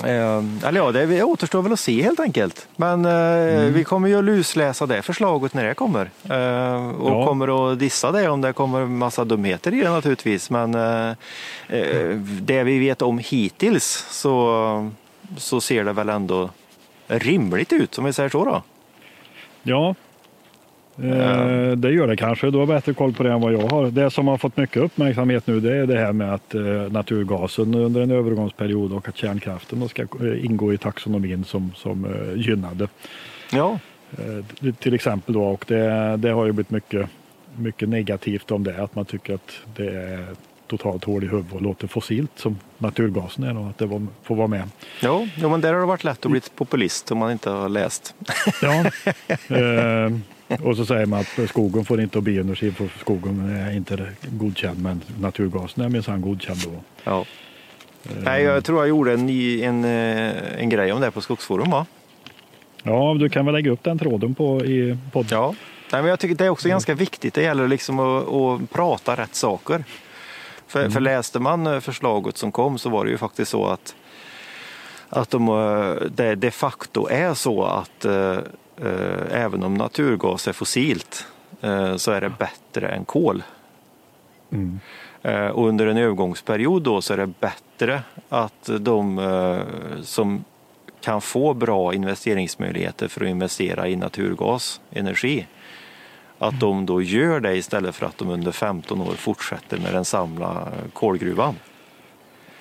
Eh, 0.03 0.67
eller 0.67 0.75
ja, 0.75 0.91
det 0.91 1.23
återstår 1.23 1.62
väl 1.62 1.73
att 1.73 1.79
se 1.79 2.03
helt 2.03 2.19
enkelt. 2.19 2.67
Men 2.75 3.05
eh, 3.05 3.12
mm. 3.12 3.73
vi 3.73 3.83
kommer 3.83 4.07
ju 4.07 4.17
att 4.17 4.23
lusläsa 4.23 4.86
det 4.86 5.01
förslaget 5.01 5.53
när 5.53 5.63
det 5.63 5.73
kommer. 5.73 6.10
Eh, 6.29 6.89
och 6.89 7.12
ja. 7.12 7.25
kommer 7.25 7.71
att 7.71 7.79
dissa 7.79 8.12
det 8.12 8.29
om 8.29 8.41
det 8.41 8.53
kommer 8.53 8.86
massa 8.86 9.25
dumheter 9.25 9.73
i 9.73 9.81
det 9.81 9.89
naturligtvis. 9.89 10.49
Men 10.49 10.75
eh, 10.75 11.10
eh, 11.67 12.10
det 12.41 12.63
vi 12.63 12.79
vet 12.79 13.01
om 13.01 13.17
hittills 13.17 14.05
så, 14.10 14.91
så 15.38 15.62
ser 15.62 15.83
det 15.83 15.93
väl 15.93 16.10
ändå 16.10 16.49
rimligt 17.07 17.73
ut 17.73 17.97
om 17.97 18.05
vi 18.05 18.13
säger 18.13 18.29
så 18.29 18.45
då. 18.45 18.63
Ja, 19.63 19.95
Eh, 21.03 21.71
det 21.71 21.91
gör 21.91 22.07
det 22.07 22.15
kanske. 22.15 22.51
Du 22.51 22.57
har 22.57 22.65
bättre 22.65 22.93
koll 22.93 23.13
på 23.13 23.23
det 23.23 23.31
än 23.31 23.41
vad 23.41 23.53
jag 23.53 23.67
har. 23.67 23.91
Det 23.91 24.10
som 24.10 24.27
har 24.27 24.38
fått 24.38 24.57
mycket 24.57 24.83
uppmärksamhet 24.83 25.47
nu 25.47 25.60
det 25.60 25.75
är 25.75 25.86
det 25.86 25.99
här 25.99 26.13
med 26.13 26.33
att 26.33 26.55
eh, 26.55 26.62
naturgasen 26.91 27.75
under 27.75 28.01
en 28.01 28.12
övergångsperiod 28.12 28.93
och 28.93 29.07
att 29.07 29.17
kärnkraften 29.17 29.89
ska 29.89 30.01
eh, 30.01 30.45
ingå 30.45 30.73
i 30.73 30.77
taxonomin 30.77 31.43
som, 31.43 31.71
som 31.75 32.05
eh, 32.05 32.41
gynnade. 32.41 32.88
Ja. 33.51 33.79
Eh, 34.12 34.73
till 34.73 34.93
exempel 34.93 35.33
då 35.33 35.43
och 35.43 35.65
det, 35.67 36.17
det 36.17 36.29
har 36.29 36.45
ju 36.45 36.51
blivit 36.51 36.71
mycket, 36.71 37.10
mycket 37.55 37.89
negativt 37.89 38.51
om 38.51 38.63
det. 38.63 38.83
Att 38.83 38.95
man 38.95 39.05
tycker 39.05 39.33
att 39.33 39.51
det 39.75 39.88
är 39.88 40.25
totalt 40.67 41.03
hål 41.03 41.23
i 41.23 41.27
huvudet 41.27 41.53
och 41.53 41.62
låter 41.62 41.88
fossilt 41.88 42.31
som 42.36 42.60
naturgasen 42.77 43.43
är 43.43 43.57
och 43.57 43.67
att 43.67 43.77
det 43.77 44.07
får 44.23 44.36
vara 44.36 44.47
med. 44.47 44.69
Ja, 45.01 45.27
ja, 45.36 45.49
men 45.49 45.62
där 45.62 45.73
har 45.73 45.79
det 45.79 45.86
varit 45.86 46.03
lätt 46.03 46.25
att 46.25 46.31
bli 46.31 46.41
populist 46.55 47.12
om 47.12 47.17
man 47.17 47.31
inte 47.31 47.49
har 47.49 47.69
läst. 47.69 48.15
Ja. 48.62 48.86
Eh, 49.55 50.10
och 50.63 50.77
så 50.77 50.86
säger 50.86 51.05
man 51.05 51.19
att 51.19 51.49
skogen 51.49 51.86
får 51.86 52.01
inte 52.01 52.21
bioenergi 52.21 52.71
för 52.71 52.88
skogen 52.99 53.49
är 53.49 53.75
inte 53.75 54.12
godkänd 54.21 54.83
men 54.83 55.01
naturgasen 55.19 55.83
är 55.83 55.89
minsann 55.89 56.21
godkänd 56.21 56.60
då. 56.65 56.71
Ja. 57.03 57.25
Nej, 58.23 58.43
jag 58.43 58.63
tror 58.63 58.79
jag 58.79 58.89
gjorde 58.89 59.13
en, 59.13 59.29
en, 59.29 59.86
eh, 59.86 60.62
en 60.62 60.69
grej 60.69 60.91
om 60.91 61.01
det 61.01 61.12
på 61.12 61.21
Skogsforum 61.21 61.69
va? 61.69 61.86
Ja, 62.83 63.15
du 63.19 63.29
kan 63.29 63.45
väl 63.45 63.55
lägga 63.55 63.71
upp 63.71 63.83
den 63.83 63.99
tråden 63.99 64.36
på, 64.36 64.65
i 64.65 64.97
podden. 65.12 65.29
Ja, 65.31 65.53
Nej, 65.91 66.01
men 66.01 66.10
jag 66.10 66.19
tycker 66.19 66.36
det 66.36 66.45
är 66.45 66.49
också 66.49 66.69
ganska 66.69 66.93
viktigt. 66.93 67.33
Det 67.33 67.41
gäller 67.41 67.67
liksom 67.67 67.99
att, 67.99 68.27
att 68.27 68.71
prata 68.71 69.15
rätt 69.15 69.36
saker. 69.36 69.83
För, 70.67 70.79
mm. 70.79 70.91
för 70.91 70.99
läste 70.99 71.39
man 71.39 71.67
eh, 71.67 71.79
förslaget 71.79 72.38
som 72.38 72.51
kom 72.51 72.77
så 72.77 72.89
var 72.89 73.05
det 73.05 73.12
ju 73.12 73.17
faktiskt 73.17 73.51
så 73.51 73.65
att, 73.65 73.95
att 75.10 75.29
de, 75.29 75.47
eh, 75.47 76.07
det 76.15 76.36
de 76.36 76.51
facto 76.51 77.07
är 77.07 77.33
så 77.33 77.63
att 77.63 78.05
även 79.32 79.63
om 79.63 79.74
naturgas 79.74 80.48
är 80.48 80.54
fossilt 80.54 81.28
eh, 81.62 81.96
så 81.96 82.12
är 82.12 82.22
det 82.22 82.30
bättre 82.30 82.88
än 82.90 83.06
kol. 83.06 83.44
Mm. 84.52 84.80
Eh, 85.22 85.48
och 85.48 85.68
under 85.68 85.88
en 85.88 85.98
övergångsperiod 85.98 86.84
då 86.84 87.02
så 87.02 87.13
är 87.13 87.18
det 87.18 87.28
bättre 87.40 88.02
att 88.30 88.70
de 88.80 89.20
som 90.02 90.44
kan 91.02 91.22
få 91.22 91.54
bra 91.54 91.94
investeringsmöjligheter 91.94 93.08
för 93.08 93.22
att 93.22 93.30
investera 93.30 93.88
i 93.88 93.96
naturgasenergi 93.96 95.46
att 96.40 96.60
de 96.60 96.86
då 96.86 97.02
gör 97.02 97.40
det 97.40 97.56
istället 97.56 97.96
för 97.96 98.06
att 98.06 98.18
de 98.18 98.30
under 98.30 98.52
15 98.52 99.02
år 99.02 99.13
fortsätter 99.13 99.78
med 99.78 99.94
den 99.94 100.06
samla 100.06 100.68
kolgruvan. 100.94 101.56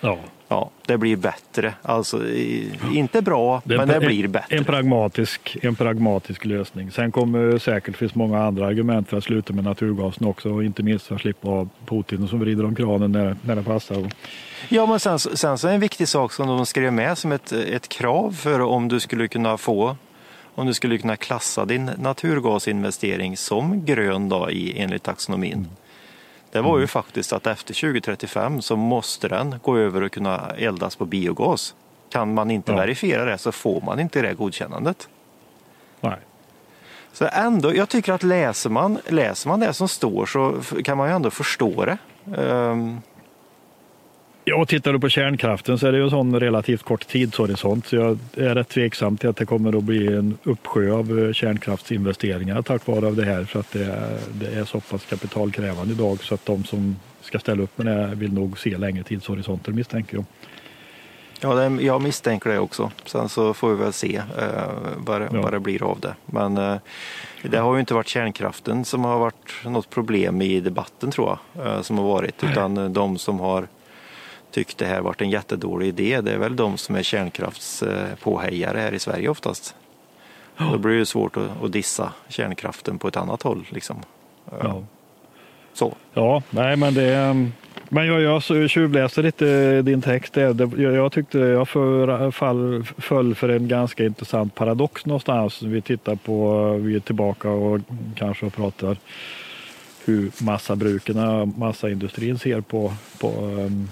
Ja. 0.00 0.18
Ja, 0.48 0.70
det 0.86 0.98
blir 0.98 1.16
bättre. 1.16 1.74
Alltså 1.82 2.28
inte 2.92 3.22
bra, 3.22 3.62
det 3.64 3.76
men 3.76 3.88
det 3.88 4.00
blir 4.00 4.28
bättre. 4.28 4.56
En 4.56 4.64
pragmatisk, 4.64 5.56
en 5.62 5.74
pragmatisk 5.74 6.44
lösning. 6.44 6.90
Sen 6.90 7.12
kommer 7.12 7.58
säkert 7.58 7.96
finns 7.96 8.14
många 8.14 8.42
andra 8.44 8.66
argument 8.66 9.08
för 9.08 9.16
att 9.16 9.24
sluta 9.24 9.52
med 9.52 9.64
naturgasen 9.64 10.26
också 10.26 10.50
och 10.50 10.64
inte 10.64 10.82
minst 10.82 11.06
för 11.06 11.14
att 11.14 11.20
slippa 11.20 11.48
ha 11.48 11.68
Putin 11.86 12.28
som 12.28 12.38
vrider 12.40 12.64
om 12.64 12.74
kranen 12.74 13.12
när, 13.12 13.36
när 13.42 13.56
det 13.56 13.62
passar. 13.62 14.12
Ja, 14.68 14.86
men 14.86 15.00
sen, 15.00 15.18
sen 15.18 15.58
så 15.58 15.68
är 15.68 15.72
en 15.72 15.80
viktig 15.80 16.08
sak 16.08 16.32
som 16.32 16.48
de 16.48 16.66
skrev 16.66 16.92
med 16.92 17.18
som 17.18 17.32
ett, 17.32 17.52
ett 17.52 17.88
krav 17.88 18.32
för 18.32 18.60
om 18.60 18.88
du 18.88 19.00
skulle 19.00 19.28
kunna 19.28 19.56
få 19.56 19.96
om 20.54 20.66
du 20.66 20.74
skulle 20.74 20.98
kunna 20.98 21.16
klassa 21.16 21.64
din 21.64 21.90
naturgasinvestering 21.98 23.36
som 23.36 23.84
grön 23.84 24.28
då 24.28 24.50
i, 24.50 24.78
enligt 24.78 25.02
taxonomin. 25.02 25.52
Mm 25.52 25.66
det 26.50 26.60
var 26.60 26.76
ju 26.76 26.82
mm. 26.82 26.88
faktiskt 26.88 27.32
att 27.32 27.46
efter 27.46 27.74
2035 27.74 28.62
så 28.62 28.76
måste 28.76 29.28
den 29.28 29.54
gå 29.62 29.78
över 29.78 30.02
och 30.02 30.12
kunna 30.12 30.50
eldas 30.58 30.96
på 30.96 31.04
biogas. 31.04 31.74
Kan 32.10 32.34
man 32.34 32.50
inte 32.50 32.72
ja. 32.72 32.78
verifiera 32.78 33.24
det 33.24 33.38
så 33.38 33.52
får 33.52 33.80
man 33.80 34.00
inte 34.00 34.22
det 34.22 34.34
godkännandet. 34.34 35.08
Nej. 36.00 36.18
Så 37.12 37.28
ändå, 37.32 37.74
jag 37.74 37.88
tycker 37.88 38.12
att 38.12 38.22
läser 38.22 38.70
man, 38.70 38.98
läser 39.08 39.48
man 39.48 39.60
det 39.60 39.72
som 39.72 39.88
står 39.88 40.26
så 40.26 40.62
kan 40.82 40.98
man 40.98 41.08
ju 41.08 41.14
ändå 41.14 41.30
förstå 41.30 41.84
det. 41.84 41.98
Um, 42.42 43.02
Ja, 44.48 44.64
tittar 44.64 44.92
du 44.92 45.00
på 45.00 45.08
kärnkraften 45.08 45.78
så 45.78 45.86
är 45.86 45.92
det 45.92 45.98
ju 45.98 46.04
en 46.04 46.10
sån 46.10 46.40
relativt 46.40 46.82
kort 46.82 47.06
tidshorisont. 47.06 47.86
Så 47.86 47.96
jag 47.96 48.18
är 48.34 48.54
rätt 48.54 48.68
tveksam 48.68 49.16
till 49.16 49.28
att 49.28 49.36
det 49.36 49.46
kommer 49.46 49.78
att 49.78 49.84
bli 49.84 50.06
en 50.06 50.38
uppsjö 50.42 50.92
av 50.92 51.18
eh, 51.18 51.32
kärnkraftsinvesteringar 51.32 52.62
tack 52.62 52.86
vare 52.86 53.10
det 53.10 53.24
här. 53.24 53.44
För 53.44 53.60
att 53.60 53.72
det 53.72 53.84
är, 53.84 54.18
det 54.32 54.46
är 54.46 54.64
så 54.64 54.80
pass 54.80 55.04
kapitalkrävande 55.04 55.94
idag 55.94 56.22
så 56.22 56.34
att 56.34 56.46
de 56.46 56.64
som 56.64 56.96
ska 57.20 57.38
ställa 57.38 57.62
upp 57.62 57.78
med 57.78 57.86
det 57.86 58.14
vill 58.14 58.32
nog 58.32 58.58
se 58.58 58.76
längre 58.76 59.02
tidshorisonter 59.04 59.72
misstänker 59.72 60.16
jag. 60.16 60.24
Ja, 61.40 61.54
det, 61.54 61.82
jag 61.82 62.02
misstänker 62.02 62.50
det 62.50 62.58
också. 62.58 62.90
Sen 63.04 63.28
så 63.28 63.54
får 63.54 63.70
vi 63.70 63.82
väl 63.82 63.92
se 63.92 64.16
eh, 64.16 64.44
vad, 64.96 65.22
ja. 65.22 65.28
vad 65.30 65.52
det 65.52 65.60
blir 65.60 65.82
av 65.82 66.00
det. 66.00 66.14
Men 66.26 66.56
eh, 66.56 66.76
det 67.42 67.58
har 67.58 67.74
ju 67.74 67.80
inte 67.80 67.94
varit 67.94 68.08
kärnkraften 68.08 68.84
som 68.84 69.04
har 69.04 69.18
varit 69.18 69.64
något 69.64 69.90
problem 69.90 70.42
i 70.42 70.60
debatten 70.60 71.10
tror 71.10 71.38
jag. 71.54 71.66
Eh, 71.66 71.82
som 71.82 71.98
har 71.98 72.04
varit, 72.04 72.44
utan 72.44 72.92
de 72.92 73.18
som 73.18 73.40
har 73.40 73.66
tyckt 74.50 74.78
det 74.78 74.86
här 74.86 75.00
varit 75.00 75.22
en 75.22 75.30
jättedålig 75.30 75.88
idé, 75.88 76.20
det 76.20 76.32
är 76.32 76.38
väl 76.38 76.56
de 76.56 76.78
som 76.78 76.96
är 76.96 77.02
kärnkraftspåhejare 77.02 78.78
här 78.78 78.92
i 78.92 78.98
Sverige 78.98 79.28
oftast. 79.28 79.74
Då 80.58 80.78
blir 80.78 80.98
det 80.98 81.06
svårt 81.06 81.36
att, 81.36 81.72
dissa 81.72 82.12
kärnkraften 82.28 82.98
på 82.98 83.08
ett 83.08 83.16
annat 83.16 83.42
håll. 83.42 83.66
Liksom. 83.70 83.96
Ja. 84.60 84.82
Så. 85.72 85.94
Ja, 86.14 86.42
nej 86.50 86.76
men 86.76 86.94
det... 86.94 87.50
Men 87.88 88.06
jag, 88.06 88.20
jag 88.20 88.70
tjuvläste 88.70 89.22
lite 89.22 89.82
din 89.82 90.02
text. 90.02 90.32
Där. 90.32 90.80
Jag 90.80 91.12
tyckte 91.12 91.38
jag 91.38 91.68
för, 91.68 92.30
fall, 92.30 92.84
föll 92.98 93.34
för 93.34 93.48
en 93.48 93.68
ganska 93.68 94.04
intressant 94.04 94.54
paradox 94.54 95.06
någonstans. 95.06 95.62
Vi 95.62 95.82
tittar 95.82 96.14
på, 96.14 96.68
vi 96.72 96.96
är 96.96 97.00
tillbaka 97.00 97.50
och 97.50 97.80
kanske 98.14 98.50
pratar 98.50 98.96
hur 100.04 100.30
massabruken, 100.44 101.54
massaindustrin 101.56 102.38
ser 102.38 102.60
på, 102.60 102.92
på 103.20 103.28
um, 103.28 103.88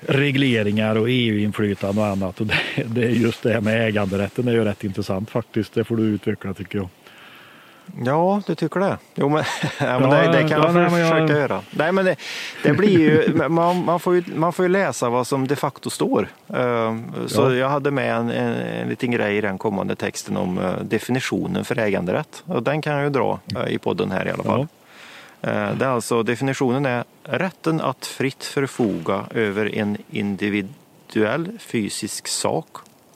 regleringar 0.00 0.96
och 0.96 1.06
EU-inflytande 1.08 2.00
och 2.00 2.06
annat. 2.06 2.40
Och 2.40 2.46
det, 2.46 2.54
det, 2.86 3.04
är 3.04 3.10
just 3.10 3.42
det 3.42 3.52
här 3.52 3.60
med 3.60 3.88
äganderätten 3.88 4.48
är 4.48 4.52
ju 4.52 4.64
rätt 4.64 4.84
intressant 4.84 5.30
faktiskt. 5.30 5.74
Det 5.74 5.84
får 5.84 5.96
du 5.96 6.02
utveckla 6.02 6.54
tycker 6.54 6.78
jag. 6.78 6.88
Ja, 8.04 8.42
du 8.46 8.54
tycker 8.54 8.80
det? 8.80 8.98
Jo, 9.14 9.28
men, 9.28 9.44
ja, 9.78 9.98
men 9.98 10.10
det, 10.10 10.32
det, 10.32 10.48
kan 10.48 10.60
man 10.60 10.82
ja, 10.82 10.90
försöka 10.90 11.18
jag... 11.18 11.30
göra. 11.30 11.62
Nej, 11.70 11.92
men 11.92 12.04
det, 12.04 12.16
det 12.62 12.72
blir 12.72 12.98
ju, 12.98 13.48
man, 13.48 13.84
man, 13.84 14.00
får 14.00 14.14
ju, 14.14 14.22
man 14.34 14.52
får 14.52 14.64
ju 14.64 14.68
läsa 14.68 15.08
vad 15.08 15.26
som 15.26 15.46
de 15.46 15.56
facto 15.56 15.90
står. 15.90 16.28
Ehm, 16.54 17.12
så 17.26 17.42
ja. 17.42 17.54
jag 17.54 17.68
hade 17.68 17.90
med 17.90 18.16
en, 18.16 18.30
en, 18.30 18.54
en 18.54 18.88
liten 18.88 19.10
grej 19.10 19.36
i 19.36 19.40
den 19.40 19.58
kommande 19.58 19.96
texten 19.96 20.36
om 20.36 20.58
eh, 20.58 20.72
definitionen 20.82 21.64
för 21.64 21.78
äganderätt. 21.78 22.42
Och 22.46 22.62
den 22.62 22.82
kan 22.82 22.92
jag 22.92 23.02
ju 23.02 23.10
dra 23.10 23.40
eh, 23.56 23.74
i 23.74 23.78
podden 23.78 24.10
här 24.10 24.26
i 24.26 24.30
alla 24.30 24.42
fall. 24.42 24.66
Eh, 25.42 25.74
det 25.74 25.84
är 25.84 25.88
alltså, 25.88 26.22
definitionen 26.22 26.86
är 26.86 27.04
rätten 27.24 27.80
att 27.80 28.06
fritt 28.06 28.44
förfoga 28.44 29.26
över 29.34 29.74
en 29.74 29.96
individuell 30.10 31.58
fysisk 31.58 32.28
sak 32.28 32.66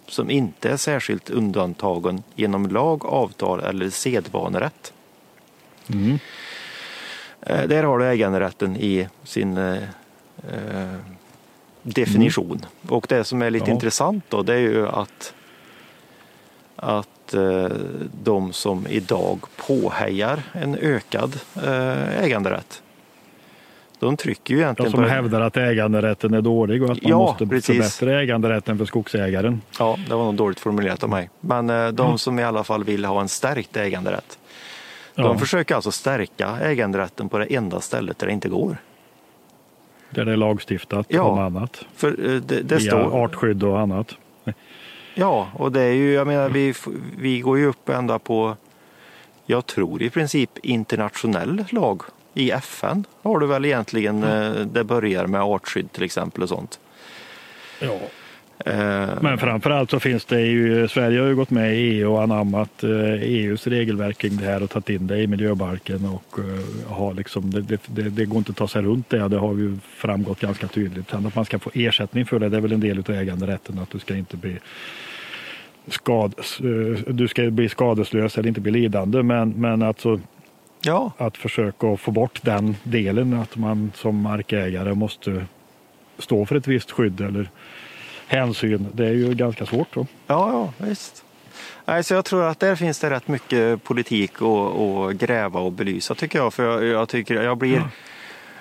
som 0.07 0.31
inte 0.31 0.71
är 0.71 0.77
särskilt 0.77 1.31
undantagen 1.31 2.23
genom 2.35 2.67
lag, 2.67 3.05
avtal 3.07 3.61
eller 3.61 3.91
sedvanerätt. 3.91 4.93
Mm. 5.93 6.19
Eh, 7.41 7.63
Där 7.69 7.83
har 7.85 7.99
du 7.99 8.07
äganderätten 8.07 8.77
i 8.77 9.09
sin 9.25 9.57
eh, 9.59 9.83
eh, 10.53 10.95
definition. 11.83 12.67
Och 12.89 13.07
det 13.09 13.25
som 13.25 13.43
är 13.43 13.51
lite 13.51 13.67
Ja. 13.71 13.75
intressant 13.75 14.25
då 14.29 14.43
det 14.43 14.55
är 14.55 14.59
ju 14.59 14.89
att, 14.89 15.35
att 16.77 17.09
eh, 17.35 17.67
de 18.23 18.53
som 18.53 18.87
idag 18.87 19.39
påhejar 19.57 20.43
en 20.53 20.75
ökad 20.75 21.41
eh, 21.65 22.23
äganderätt 22.25 22.83
de 23.99 24.17
trycker 24.17 24.55
ju 24.55 24.61
De 24.61 24.63
egentligen 24.65 24.91
som 24.91 25.03
på... 25.03 25.09
hävdar 25.09 25.41
att 25.41 25.57
äganderätten 25.57 26.35
är 26.35 26.41
dålig 26.41 26.83
och 26.83 26.91
att 26.91 27.03
man 27.03 27.11
Ja, 27.11 27.19
måste 27.19 27.47
precis. 27.47 27.97
förbättra 27.97 28.21
äganderätten 28.23 28.79
för 28.79 28.85
skogsägaren. 28.85 29.61
Ja, 29.79 29.99
det 30.09 30.15
var 30.15 30.25
nog 30.25 30.35
dåligt 30.35 30.61
formulerat 30.61 31.03
av 31.03 31.09
mig. 31.11 31.31
Men 31.41 31.71
eh, 31.71 31.89
de 31.89 32.19
som 32.19 32.39
i 32.39 32.45
alla 32.45 32.65
fall 32.65 32.85
vill 32.85 33.05
ha 33.05 33.21
en 33.21 33.29
stärkt 33.29 33.77
äganderätt. 33.77 34.39
Ja, 35.15 35.23
De 35.23 35.39
försöker 35.39 35.75
alltså 35.75 35.93
stärka 35.93 36.59
äganderätten 36.63 37.29
på 37.29 37.39
det 37.39 37.45
enda 37.55 37.81
stället 37.81 38.19
där 38.19 38.27
det 38.27 38.33
inte 38.33 38.49
går. 38.49 38.77
Där 40.11 40.25
det 40.25 40.33
är 40.33 40.37
lagstiftat 40.37 41.07
Ja. 41.09 41.23
om 41.23 41.39
annat. 41.39 41.85
För 41.97 42.11
det, 42.47 42.61
det 42.63 42.77
Via 42.77 42.91
står... 42.91 43.25
artskydd 43.25 43.63
och 43.63 43.81
annat. 43.81 44.15
Ja, 45.15 45.49
och 45.55 45.73
det 45.73 45.81
är 45.81 45.93
ju, 45.93 46.13
jag 46.13 46.27
menar, 46.27 46.49
vi, 46.49 46.75
vi 47.19 47.41
går 47.41 47.59
ju 47.59 47.67
upp 47.67 47.89
ända 47.89 48.19
på, 48.19 48.57
jag 49.47 49.67
tror 49.67 50.03
i 50.03 50.11
princip 50.11 50.51
internationell 50.63 51.65
lag. 51.71 52.03
I 52.35 52.51
FN 52.51 53.05
har 53.23 53.39
du 53.39 53.47
väl 53.47 53.65
egentligen, 53.65 54.25
eh, 54.25 54.51
det 54.51 54.85
börjar 54.85 55.27
med 55.27 55.41
artskydd 55.43 55.93
till 55.93 56.03
exempel 56.03 56.43
och 56.43 56.49
sånt. 56.49 56.81
Ja. 57.81 57.99
Eh, 58.59 59.09
Men 59.21 59.39
framförallt 59.39 59.91
så 59.91 60.01
finns 60.01 60.25
det 60.25 60.41
ju, 60.41 60.89
Sverige 60.89 61.21
har 61.21 61.29
ju 61.29 61.37
gått 61.37 61.51
med 61.51 61.75
i 61.75 61.79
EU 61.79 62.13
och 62.13 62.23
anammat 62.23 62.85
eh, 62.85 63.23
EUs 63.23 63.67
regelverk 63.67 64.19
kring 64.19 64.37
det 64.37 64.45
här 64.45 64.63
och 64.63 64.71
tagit 64.71 64.89
in 64.91 65.07
det 65.07 65.19
i 65.19 65.27
miljöbalken 65.27 66.09
och 66.09 66.39
har 66.89 67.15
liksom, 67.15 67.51
det, 67.51 67.61
det, 67.61 67.81
det, 67.87 68.03
det 68.03 68.25
går 68.25 68.39
inte 68.39 68.51
att 68.51 68.57
ta 68.57 68.69
sig 68.69 68.83
runt 68.83 69.11
det. 69.11 69.29
Det 69.29 69.39
har 69.39 69.55
ju 69.55 69.79
framgått 69.97 70.41
ganska 70.41 70.67
tydligt. 70.69 71.11
Sen 71.11 71.27
att 71.27 71.35
man 71.37 71.45
ska 71.45 71.59
få 71.59 71.71
ersättning 71.75 72.27
för 72.27 72.39
det, 72.39 72.49
det 72.49 72.57
är 72.57 72.61
väl 72.61 72.73
en 72.73 72.81
del 72.81 72.99
av 72.99 73.11
äganderätten 73.11 73.79
att 73.79 73.91
du 73.91 73.99
ska 73.99 74.17
inte 74.17 74.37
bli 74.37 74.59
skad, 75.87 76.35
eh, 76.39 77.15
du 77.15 77.29
ska 77.29 77.51
bli 77.51 77.69
skadeslös 77.69 78.39
eller 78.39 78.49
inte 78.49 78.61
bli 78.61 78.73
lidande. 78.73 79.23
Men, 79.23 79.51
men 79.51 79.83
alltså 79.83 80.21
ja, 80.83 81.13
att 81.19 81.37
försöka 81.37 81.97
få 81.97 82.11
bort 82.11 82.43
den 82.43 82.77
delen 82.83 83.35
att 83.35 83.57
man 83.57 83.93
som 83.95 84.21
markägare 84.21 84.95
måste 84.95 85.47
stå 86.19 86.47
för 86.47 86.57
ett 86.57 86.67
visst 86.67 86.91
skydd 86.91 87.21
eller 87.21 87.51
hänsyn. 88.27 88.87
Det 88.93 89.07
är 89.07 89.13
ju 89.13 89.35
ganska 89.35 89.67
svårt. 89.67 89.95
Då. 89.95 90.07
ja, 90.27 90.73
ja, 90.79 90.87
visst. 90.87 91.25
Nej, 91.85 92.05
så 92.05 92.15
jag 92.15 92.25
tror 92.25 92.45
att 92.45 92.61
där 92.61 92.77
finns 92.77 92.99
det 92.99 93.11
rätt 93.11 93.29
mycket 93.29 93.85
politik 93.85 94.33
att, 94.43 95.17
gräva 95.17 95.61
och 95.61 95.73
belysa 95.73 96.15
tycker 96.15 96.39
jag. 96.39 96.55
För 96.55 96.65
jag, 96.65 96.85
jag 96.85 97.09
tycker 97.09 97.43
jag 97.43 97.59
blir, 97.59 97.83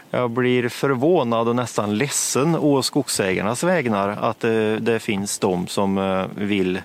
jag 0.09 0.29
blir 0.29 0.69
förvånad 0.69 1.47
och 1.47 1.55
nästan 1.55 1.97
ledsen 1.97 2.55
å 2.55 2.81
skogsägarnas 2.81 3.63
vägnar 3.63 4.09
att 4.09 4.39
det, 4.39 4.79
det 4.79 4.99
finns 4.99 5.39
de 5.39 5.67
som 5.67 5.97
eh, 5.97 6.25
vill 6.35 6.75
eh, 6.75 6.81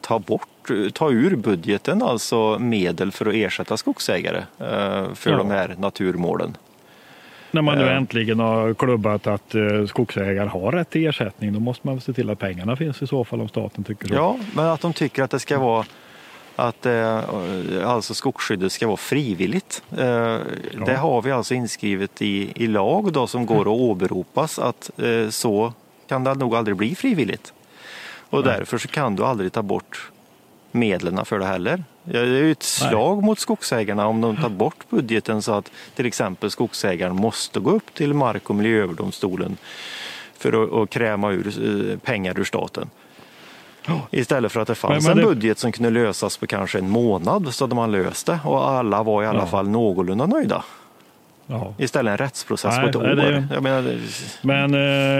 ta 0.00 0.18
bort, 0.18 0.48
ta 0.92 1.10
ur 1.10 1.36
budgeten 1.36 2.02
alltså 2.02 2.58
medel 2.58 3.12
för 3.12 3.26
att 3.26 3.34
ersätta 3.34 3.76
skogsägare 3.76 4.38
eh, 4.58 5.14
för 5.14 5.30
Ja. 5.30 5.36
de 5.36 5.50
här 5.50 5.74
naturmålen. 5.78 6.56
När 7.50 7.62
man 7.62 7.78
nu 7.78 7.84
Ja. 7.84 7.90
äntligen 7.90 8.38
har 8.38 8.74
klubbat 8.74 9.26
att 9.26 9.54
eh, 9.54 9.86
skogsägare 9.88 10.48
har 10.48 10.72
rätt 10.72 10.90
till 10.90 11.06
ersättning, 11.06 11.52
då 11.52 11.60
måste 11.60 11.86
man 11.86 12.00
se 12.00 12.12
till 12.12 12.30
att 12.30 12.38
pengarna 12.38 12.76
finns 12.76 13.02
i 13.02 13.06
så 13.06 13.24
fall 13.24 13.40
om 13.40 13.48
staten 13.48 13.84
tycker 13.84 14.08
så. 14.08 14.14
Ja, 14.14 14.36
men 14.54 14.64
att 14.66 14.80
de 14.80 14.92
tycker 14.92 15.22
att 15.22 15.30
det 15.30 15.38
ska 15.38 15.58
vara 15.58 15.84
att 16.56 16.86
eh, 16.86 17.20
alltså 17.84 18.14
skogsskyddet 18.14 18.72
ska 18.72 18.86
vara 18.86 18.96
frivilligt. 18.96 19.82
Eh, 19.90 20.36
Det 20.86 20.96
har 20.96 21.22
vi 21.22 21.30
alltså 21.30 21.54
inskrivet 21.54 22.22
i, 22.22 22.52
i 22.56 22.66
lag 22.66 23.12
då 23.12 23.26
som 23.26 23.46
går 23.46 23.60
att 23.60 23.66
åberopas 23.66 24.58
att 24.58 24.90
eh, 25.00 25.28
så 25.28 25.72
kan 26.08 26.24
det 26.24 26.34
nog 26.34 26.56
aldrig 26.56 26.76
bli 26.76 26.94
frivilligt. 26.94 27.52
Och 28.32 28.44
Nej. 28.44 28.58
därför 28.58 28.78
så 28.78 28.88
kan 28.88 29.16
du 29.16 29.24
aldrig 29.24 29.52
ta 29.52 29.62
bort 29.62 30.10
medlen 30.72 31.24
för 31.24 31.38
det 31.38 31.44
heller. 31.44 31.84
Det 32.04 32.18
är 32.18 32.24
ju 32.24 32.52
ett 32.52 32.66
Nej. 32.80 32.90
slag 32.90 33.22
mot 33.22 33.38
skogsägarna 33.38 34.06
om 34.06 34.20
de 34.20 34.36
tar 34.36 34.48
bort 34.48 34.84
budgeten 34.90 35.42
så 35.42 35.52
att 35.52 35.70
till 35.94 36.06
exempel 36.06 36.50
skogsägaren 36.50 37.16
måste 37.16 37.60
gå 37.60 37.70
upp 37.70 37.94
till 37.94 38.14
Mark 38.14 38.50
och 38.50 38.56
miljööverdomstolen 38.56 39.56
för 40.38 40.82
att, 40.82 40.90
kräma 40.90 41.30
ur 41.32 41.46
eh, 41.92 41.98
pengar 41.98 42.38
ur 42.40 42.44
staten. 42.44 42.90
Istället 44.10 44.52
för 44.52 44.60
att 44.60 44.68
det 44.68 44.74
fanns 44.74 45.06
Men- 45.06 45.16
men 45.16 45.24
en 45.24 45.30
det- 45.30 45.34
budget 45.34 45.58
som 45.58 45.72
kunde 45.72 45.90
lösas 45.90 46.36
på 46.36 46.46
kanske 46.46 46.78
en 46.78 46.88
månad 46.90 47.54
så 47.54 47.64
hade 47.64 47.74
man 47.74 47.92
löst 47.92 48.26
det 48.26 48.38
och 48.44 48.68
alla 48.70 49.02
var 49.02 49.22
i 49.22 49.26
alla 49.26 49.38
Ja. 49.38 49.46
fall 49.46 49.68
någorlunda 49.68 50.26
nöjda. 50.26 50.64
Ja. 51.46 51.74
Istället 51.78 52.10
en 52.10 52.16
rättsprocess 52.16 52.76
Nej, 52.76 52.92
på 52.92 53.02
ett 53.02 53.16
nej, 53.16 53.26
år. 53.26 53.44
Jag 53.52 53.62
menar, 53.62 53.98
Men, 54.42 54.74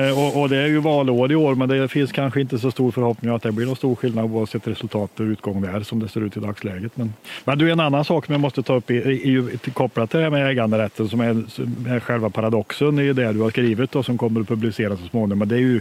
eh, 0.09 0.19
och, 0.19 0.41
och 0.41 0.49
det 0.49 0.57
är 0.57 0.67
ju 0.67 0.79
valår 0.79 1.33
i 1.33 1.35
år, 1.35 1.55
men 1.55 1.69
det 1.69 1.89
finns 1.89 2.13
kanske 2.13 2.41
inte 2.41 2.59
så 2.59 2.71
stor 2.71 2.91
förhoppning 2.91 3.35
att 3.35 3.43
det 3.43 3.53
blir 3.53 3.67
någon 3.67 3.77
stor 3.77 3.95
skillnad 3.95 4.25
oavsett 4.25 4.67
resultat 4.67 5.21
och 5.21 5.25
utgång 5.25 5.63
där 5.63 5.81
som 5.81 6.01
det 6.01 6.09
ser 6.09 6.21
ut 6.21 6.37
i 6.37 6.41
dagsläget. 6.41 6.97
Men, 6.97 7.15
men 7.45 7.59
du, 7.59 7.73
en 7.73 7.81
annan 7.81 8.05
sak 8.05 8.27
som 8.27 8.33
jag 8.33 8.41
måste 8.41 8.63
ta 8.63 8.75
upp 8.75 8.91
i, 8.91 8.95
i, 8.95 9.59
i, 9.67 9.71
kopplat 9.71 10.11
till 10.11 10.19
det 10.19 10.25
här 10.25 10.31
med 10.31 10.51
äganderätten 10.51 11.09
som 11.09 11.21
är, 11.21 11.45
som 11.49 11.87
är 11.89 12.01
själva 12.01 12.31
paradoxen 12.31 12.99
i 12.99 13.13
det 13.13 13.33
du 13.33 13.41
har 13.41 13.51
skrivit 13.51 13.97
och 13.97 14.05
som 14.05 14.19
kommer 14.19 14.41
att 14.41 14.49
publiceras 14.49 15.01
så 15.01 15.07
småningom. 15.07 15.39
Men 15.39 15.49
det 15.49 15.57
är 15.57 15.61
ju 15.61 15.81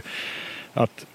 att 0.74 1.06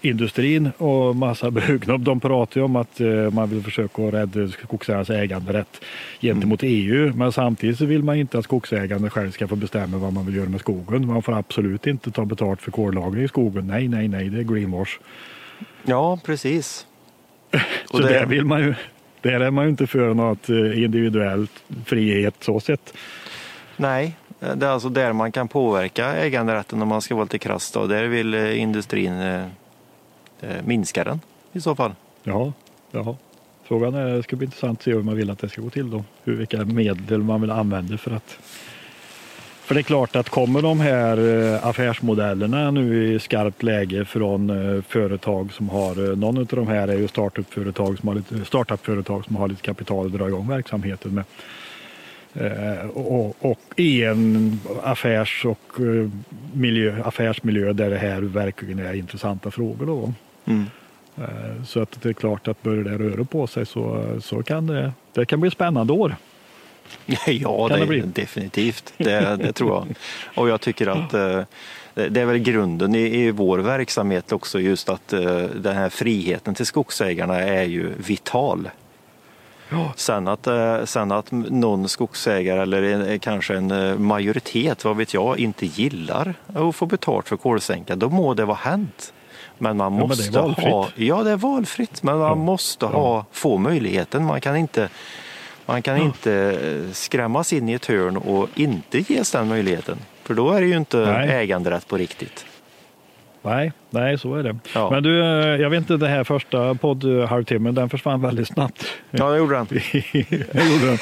skogsindustrin 0.00 0.70
och 0.78 1.16
massa 1.16 1.50
bruk, 1.50 1.86
de, 1.86 2.20
pratar 2.20 2.60
ju 2.60 2.64
om 2.64 2.76
att 2.76 3.00
eh, 3.00 3.30
man 3.30 3.50
vill 3.50 3.62
försöka 3.62 4.02
rädda 4.02 4.48
skogsägarnas 4.48 5.10
äganderätt 5.10 5.80
gentemot 6.20 6.60
EU. 6.62 7.12
Men 7.14 7.32
samtidigt 7.32 7.78
så 7.78 7.84
vill 7.86 8.02
man 8.02 8.16
inte 8.16 8.38
att 8.38 8.44
skogsägarna 8.44 9.10
själv 9.10 9.30
ska 9.30 9.48
få 9.48 9.56
bestämma 9.56 9.98
vad 9.98 10.12
man 10.12 10.26
vill 10.26 10.36
göra 10.36 10.48
med 10.48 10.60
skogen. 10.60 11.06
Man 11.06 11.22
får 11.22 11.38
absolut 11.38 11.86
inte 11.86 12.10
ta 12.10 12.24
betalt 12.24 12.62
för 12.62 12.70
kollagring 12.70 13.24
i 13.24 13.28
skogen. 13.28 13.66
Nej, 13.66 13.88
nej, 13.88 14.08
nej, 14.08 14.28
det 14.28 14.38
är 14.38 14.42
greenwash. 14.44 14.98
ja, 15.84 16.18
precis. 16.24 16.86
Så 17.90 17.98
det- 17.98 18.08
där 18.08 18.26
vill 18.26 18.44
man 18.44 18.60
ju, 18.60 18.74
där 19.22 19.40
är 19.40 19.50
man 19.50 19.64
ju 19.64 19.70
inte 19.70 19.86
för 19.86 20.14
något 20.14 20.48
eh, 20.48 20.82
individuellt 20.84 21.52
frihet 21.84 22.34
så 22.40 22.60
sett. 22.60 22.94
Nej, 23.76 24.16
det 24.54 24.66
är 24.66 24.70
alltså 24.70 24.88
där 24.88 25.12
man 25.12 25.32
kan 25.32 25.48
påverka 25.48 26.06
äganderätten 26.14 26.82
om 26.82 26.88
man 26.88 27.02
ska 27.02 27.14
vara 27.14 27.24
lite 27.24 27.38
krass. 27.38 27.70
Då. 27.72 27.86
Där 27.86 28.04
vill 28.04 28.34
eh, 28.34 28.60
industrin 28.60 29.12
eh, 30.40 30.62
minska 30.64 31.04
den 31.04 31.20
i 31.52 31.60
så 31.60 31.74
fall. 31.74 31.94
Ja, 32.22 32.52
ja. 32.90 33.16
Frågan 33.64 33.94
är, 33.94 34.16
det 34.16 34.22
ska 34.22 34.36
bli 34.36 34.44
intressant 34.44 34.78
att 34.78 34.84
se 34.84 34.92
hur 34.92 35.02
man 35.02 35.16
vill 35.16 35.30
att 35.30 35.38
det 35.38 35.48
ska 35.48 35.62
gå 35.62 35.70
till 35.70 35.90
då. 35.90 36.04
Hur, 36.24 36.36
vilka 36.36 36.64
medel 36.64 37.22
man 37.22 37.40
vill 37.40 37.50
använda 37.50 37.98
för 37.98 38.10
att 38.10 38.38
för 39.70 39.74
det 39.74 39.80
är 39.80 39.82
klart 39.82 40.16
att 40.16 40.28
kommer 40.28 40.62
de 40.62 40.80
här 40.80 41.18
eh, 41.18 41.66
affärsmodellerna 41.66 42.70
nu 42.70 43.14
i 43.14 43.18
skarpt 43.18 43.62
läge 43.62 44.04
från 44.04 44.50
eh, 44.50 44.82
företag 44.82 45.52
som 45.52 45.68
har, 45.68 46.10
eh, 46.10 46.16
någon 46.16 46.38
av 46.38 46.46
de 46.46 46.68
här 46.68 46.88
är 46.88 46.98
ju 46.98 47.08
startup-företag 47.08 47.98
som 47.98 48.08
har 48.08 48.14
lite, 48.14 48.44
startup-företag 48.44 49.24
som 49.24 49.36
har 49.36 49.48
lite 49.48 49.62
kapital 49.62 50.06
att 50.06 50.12
dra 50.12 50.28
igång 50.28 50.48
verksamheten 50.48 51.14
med. 51.14 51.24
Och, 52.94 53.36
och 53.50 53.60
i 53.76 54.04
en 54.04 54.60
affärs 54.82 55.44
och 55.44 55.80
miljö, 56.52 57.02
affärsmiljö 57.04 57.72
där 57.72 57.90
det 57.90 57.98
här 57.98 58.20
verkligen 58.20 58.78
är 58.78 58.94
intressanta 58.94 59.50
frågor. 59.50 59.86
Då. 59.86 60.12
Mm. 60.44 60.66
Eh, 61.18 61.64
Så 61.64 61.82
att 61.82 62.02
det 62.02 62.08
är 62.08 62.12
klart 62.12 62.48
att 62.48 62.62
börjar 62.62 62.84
det 62.84 62.98
röra 62.98 63.24
på 63.24 63.46
sig 63.46 63.66
så, 63.66 64.04
så 64.22 64.42
kan 64.42 64.66
det, 64.66 64.92
det 65.12 65.26
kan 65.26 65.40
bli 65.40 65.50
spännande 65.50 65.92
år. 65.92 66.16
Ja, 67.26 67.68
det, 67.70 67.86
det 67.86 68.02
definitivt. 68.02 68.92
Det, 68.96 69.36
det 69.36 69.52
tror 69.52 69.70
jag. 69.70 69.86
Och 70.34 70.48
jag 70.48 70.60
tycker 70.60 70.86
att 70.86 71.14
eh, 71.14 71.42
det 71.94 72.20
är 72.20 72.24
väl 72.24 72.38
grunden 72.38 72.94
i, 72.94 73.00
i 73.00 73.30
vår 73.30 73.58
verksamhet 73.58 74.32
också 74.32 74.60
just 74.60 74.88
att 74.88 75.12
eh, 75.12 75.42
den 75.42 75.76
här 75.76 75.88
friheten 75.88 76.54
till 76.54 76.66
skogsägarna 76.66 77.38
är 77.38 77.64
ju 77.64 77.92
vital. 78.06 78.70
Sen 79.96 80.28
att, 80.28 80.48
sen 80.84 81.12
att 81.12 81.32
någon 81.32 81.88
skogsägare 81.88 82.62
eller 82.62 83.18
kanske 83.18 83.56
en 83.56 84.02
majoritet, 84.02 84.84
vad 84.84 84.96
vet 84.96 85.14
jag, 85.14 85.38
inte 85.38 85.66
gillar 85.66 86.34
att 86.54 86.76
få 86.76 86.86
betalt 86.86 87.28
för 87.28 87.36
kolsänka, 87.36 87.96
då 87.96 88.08
må 88.08 88.34
det 88.34 88.44
vara 88.44 88.56
hänt. 88.56 89.12
Men 89.60 89.76
man 89.76 89.92
men 89.94 90.02
är 90.02 90.06
måste 90.08 90.40
valfritt. 90.40 90.66
ha, 90.66 90.88
ja 90.94 91.22
det 91.22 91.30
är 91.30 91.36
valfritt, 91.36 92.02
men 92.02 92.18
man 92.18 92.28
Ja. 92.28 92.34
måste 92.34 92.84
Ja. 92.86 92.90
ha, 92.92 93.24
få 93.32 93.58
möjligheten. 93.58 94.24
Man 94.24 94.40
kan 94.40 94.56
inte 94.56 94.88
man 95.66 95.82
kan 95.82 95.96
inte 95.96 96.32
eh, 96.32 96.92
skrämmas 96.92 97.52
in 97.52 97.68
i 97.68 97.72
ett 97.72 97.86
hörn 97.86 98.16
och 98.16 98.48
inte 98.54 98.98
ges 99.12 99.30
den 99.30 99.48
möjligheten. 99.48 99.98
För 100.24 100.34
då 100.34 100.50
är 100.50 100.60
det 100.60 100.66
ju 100.66 100.76
inte 100.76 100.96
Nej. 100.96 101.28
äganderätt 101.30 101.88
på 101.88 101.96
riktigt. 101.96 102.44
Nej, 103.42 103.72
nej, 103.90 104.18
så 104.18 104.34
är 104.34 104.42
det. 104.42 104.56
Ja. 104.74 104.90
Men 104.90 105.02
du, 105.02 105.20
eh, 105.20 105.60
jag 105.60 105.70
vet 105.70 105.78
inte, 105.78 105.96
den 105.96 106.10
här 106.10 106.24
första 106.24 106.74
poddhalvtimmen, 106.74 107.74
den 107.74 107.88
försvann 107.90 108.20
väldigt 108.22 108.48
snabbt. 108.48 108.86
Ja, 109.10 109.30
det 109.30 109.38
gjorde 109.38 109.54
den. 109.54 109.66
det 109.70 110.70
gjorde 110.72 110.86
den. 110.86 110.98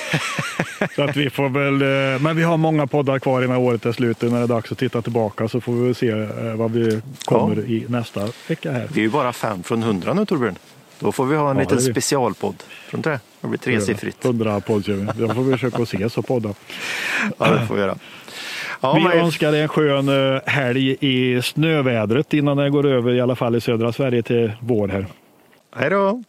Så 0.96 1.02
att 1.02 1.16
vi 1.16 1.30
får 1.30 1.48
väl, 1.48 1.82
eh, 2.14 2.22
men 2.22 2.36
vi 2.36 2.42
har 2.42 2.56
många 2.56 2.86
poddar 2.86 3.18
kvar 3.18 3.42
innan 3.42 3.56
året 3.56 3.86
är 3.86 3.92
slut. 3.92 4.22
När 4.22 4.30
det 4.30 4.38
är 4.38 4.46
dags 4.46 4.72
att 4.72 4.78
titta 4.78 5.02
tillbaka 5.02 5.48
så 5.48 5.60
får 5.60 5.72
vi 5.72 5.94
se 5.94 6.08
eh, 6.10 6.26
vad 6.54 6.70
vi 6.70 7.00
kommer 7.24 7.56
Ja. 7.56 7.62
i 7.62 7.84
nästa 7.88 8.28
vecka 8.48 8.72
här. 8.72 8.86
Vi 8.92 9.00
är 9.00 9.04
ju 9.04 9.10
bara 9.10 9.32
fem 9.32 9.62
från 9.62 9.82
hundra 9.82 10.14
nu 10.14 10.26
Torbjörn. 10.26 10.54
Då 11.00 11.12
får 11.12 11.26
vi 11.26 11.36
ha 11.36 11.50
en 11.50 11.56
Ja, 11.56 11.60
liten 11.62 11.76
det 11.76 11.82
specialpodd. 11.82 12.54
Tror 12.90 12.98
inte 12.98 13.10
det? 13.10 13.20
Det 13.40 13.48
blir 13.48 13.58
tresiffrigt. 13.58 14.24
100 14.24 14.60
podd 14.60 14.84
kör 14.84 14.92
vi. 14.94 15.06
Då 15.26 15.34
får 15.34 15.42
vi 15.42 15.52
försöka 15.52 15.82
ses 15.82 16.18
och 16.18 16.26
podda. 16.26 16.54
Ja, 17.38 17.50
det 17.50 17.66
får 17.66 17.74
vi 17.74 17.80
göra. 17.80 17.98
Ja, 18.80 18.92
vi 18.92 19.02
men- 19.04 19.18
önskar 19.18 19.52
en 19.52 19.68
skön 19.68 20.08
eh, 20.34 20.40
helg 20.46 20.96
i 21.00 21.42
snövädret 21.42 22.34
innan 22.34 22.56
det 22.56 22.70
går 22.70 22.86
över 22.86 23.12
i 23.14 23.20
alla 23.20 23.36
fall 23.36 23.56
i 23.56 23.60
södra 23.60 23.92
Sverige 23.92 24.22
till 24.22 24.52
vår 24.60 24.88
här. 24.88 25.06
Hej 25.76 25.90
då! 25.90 26.22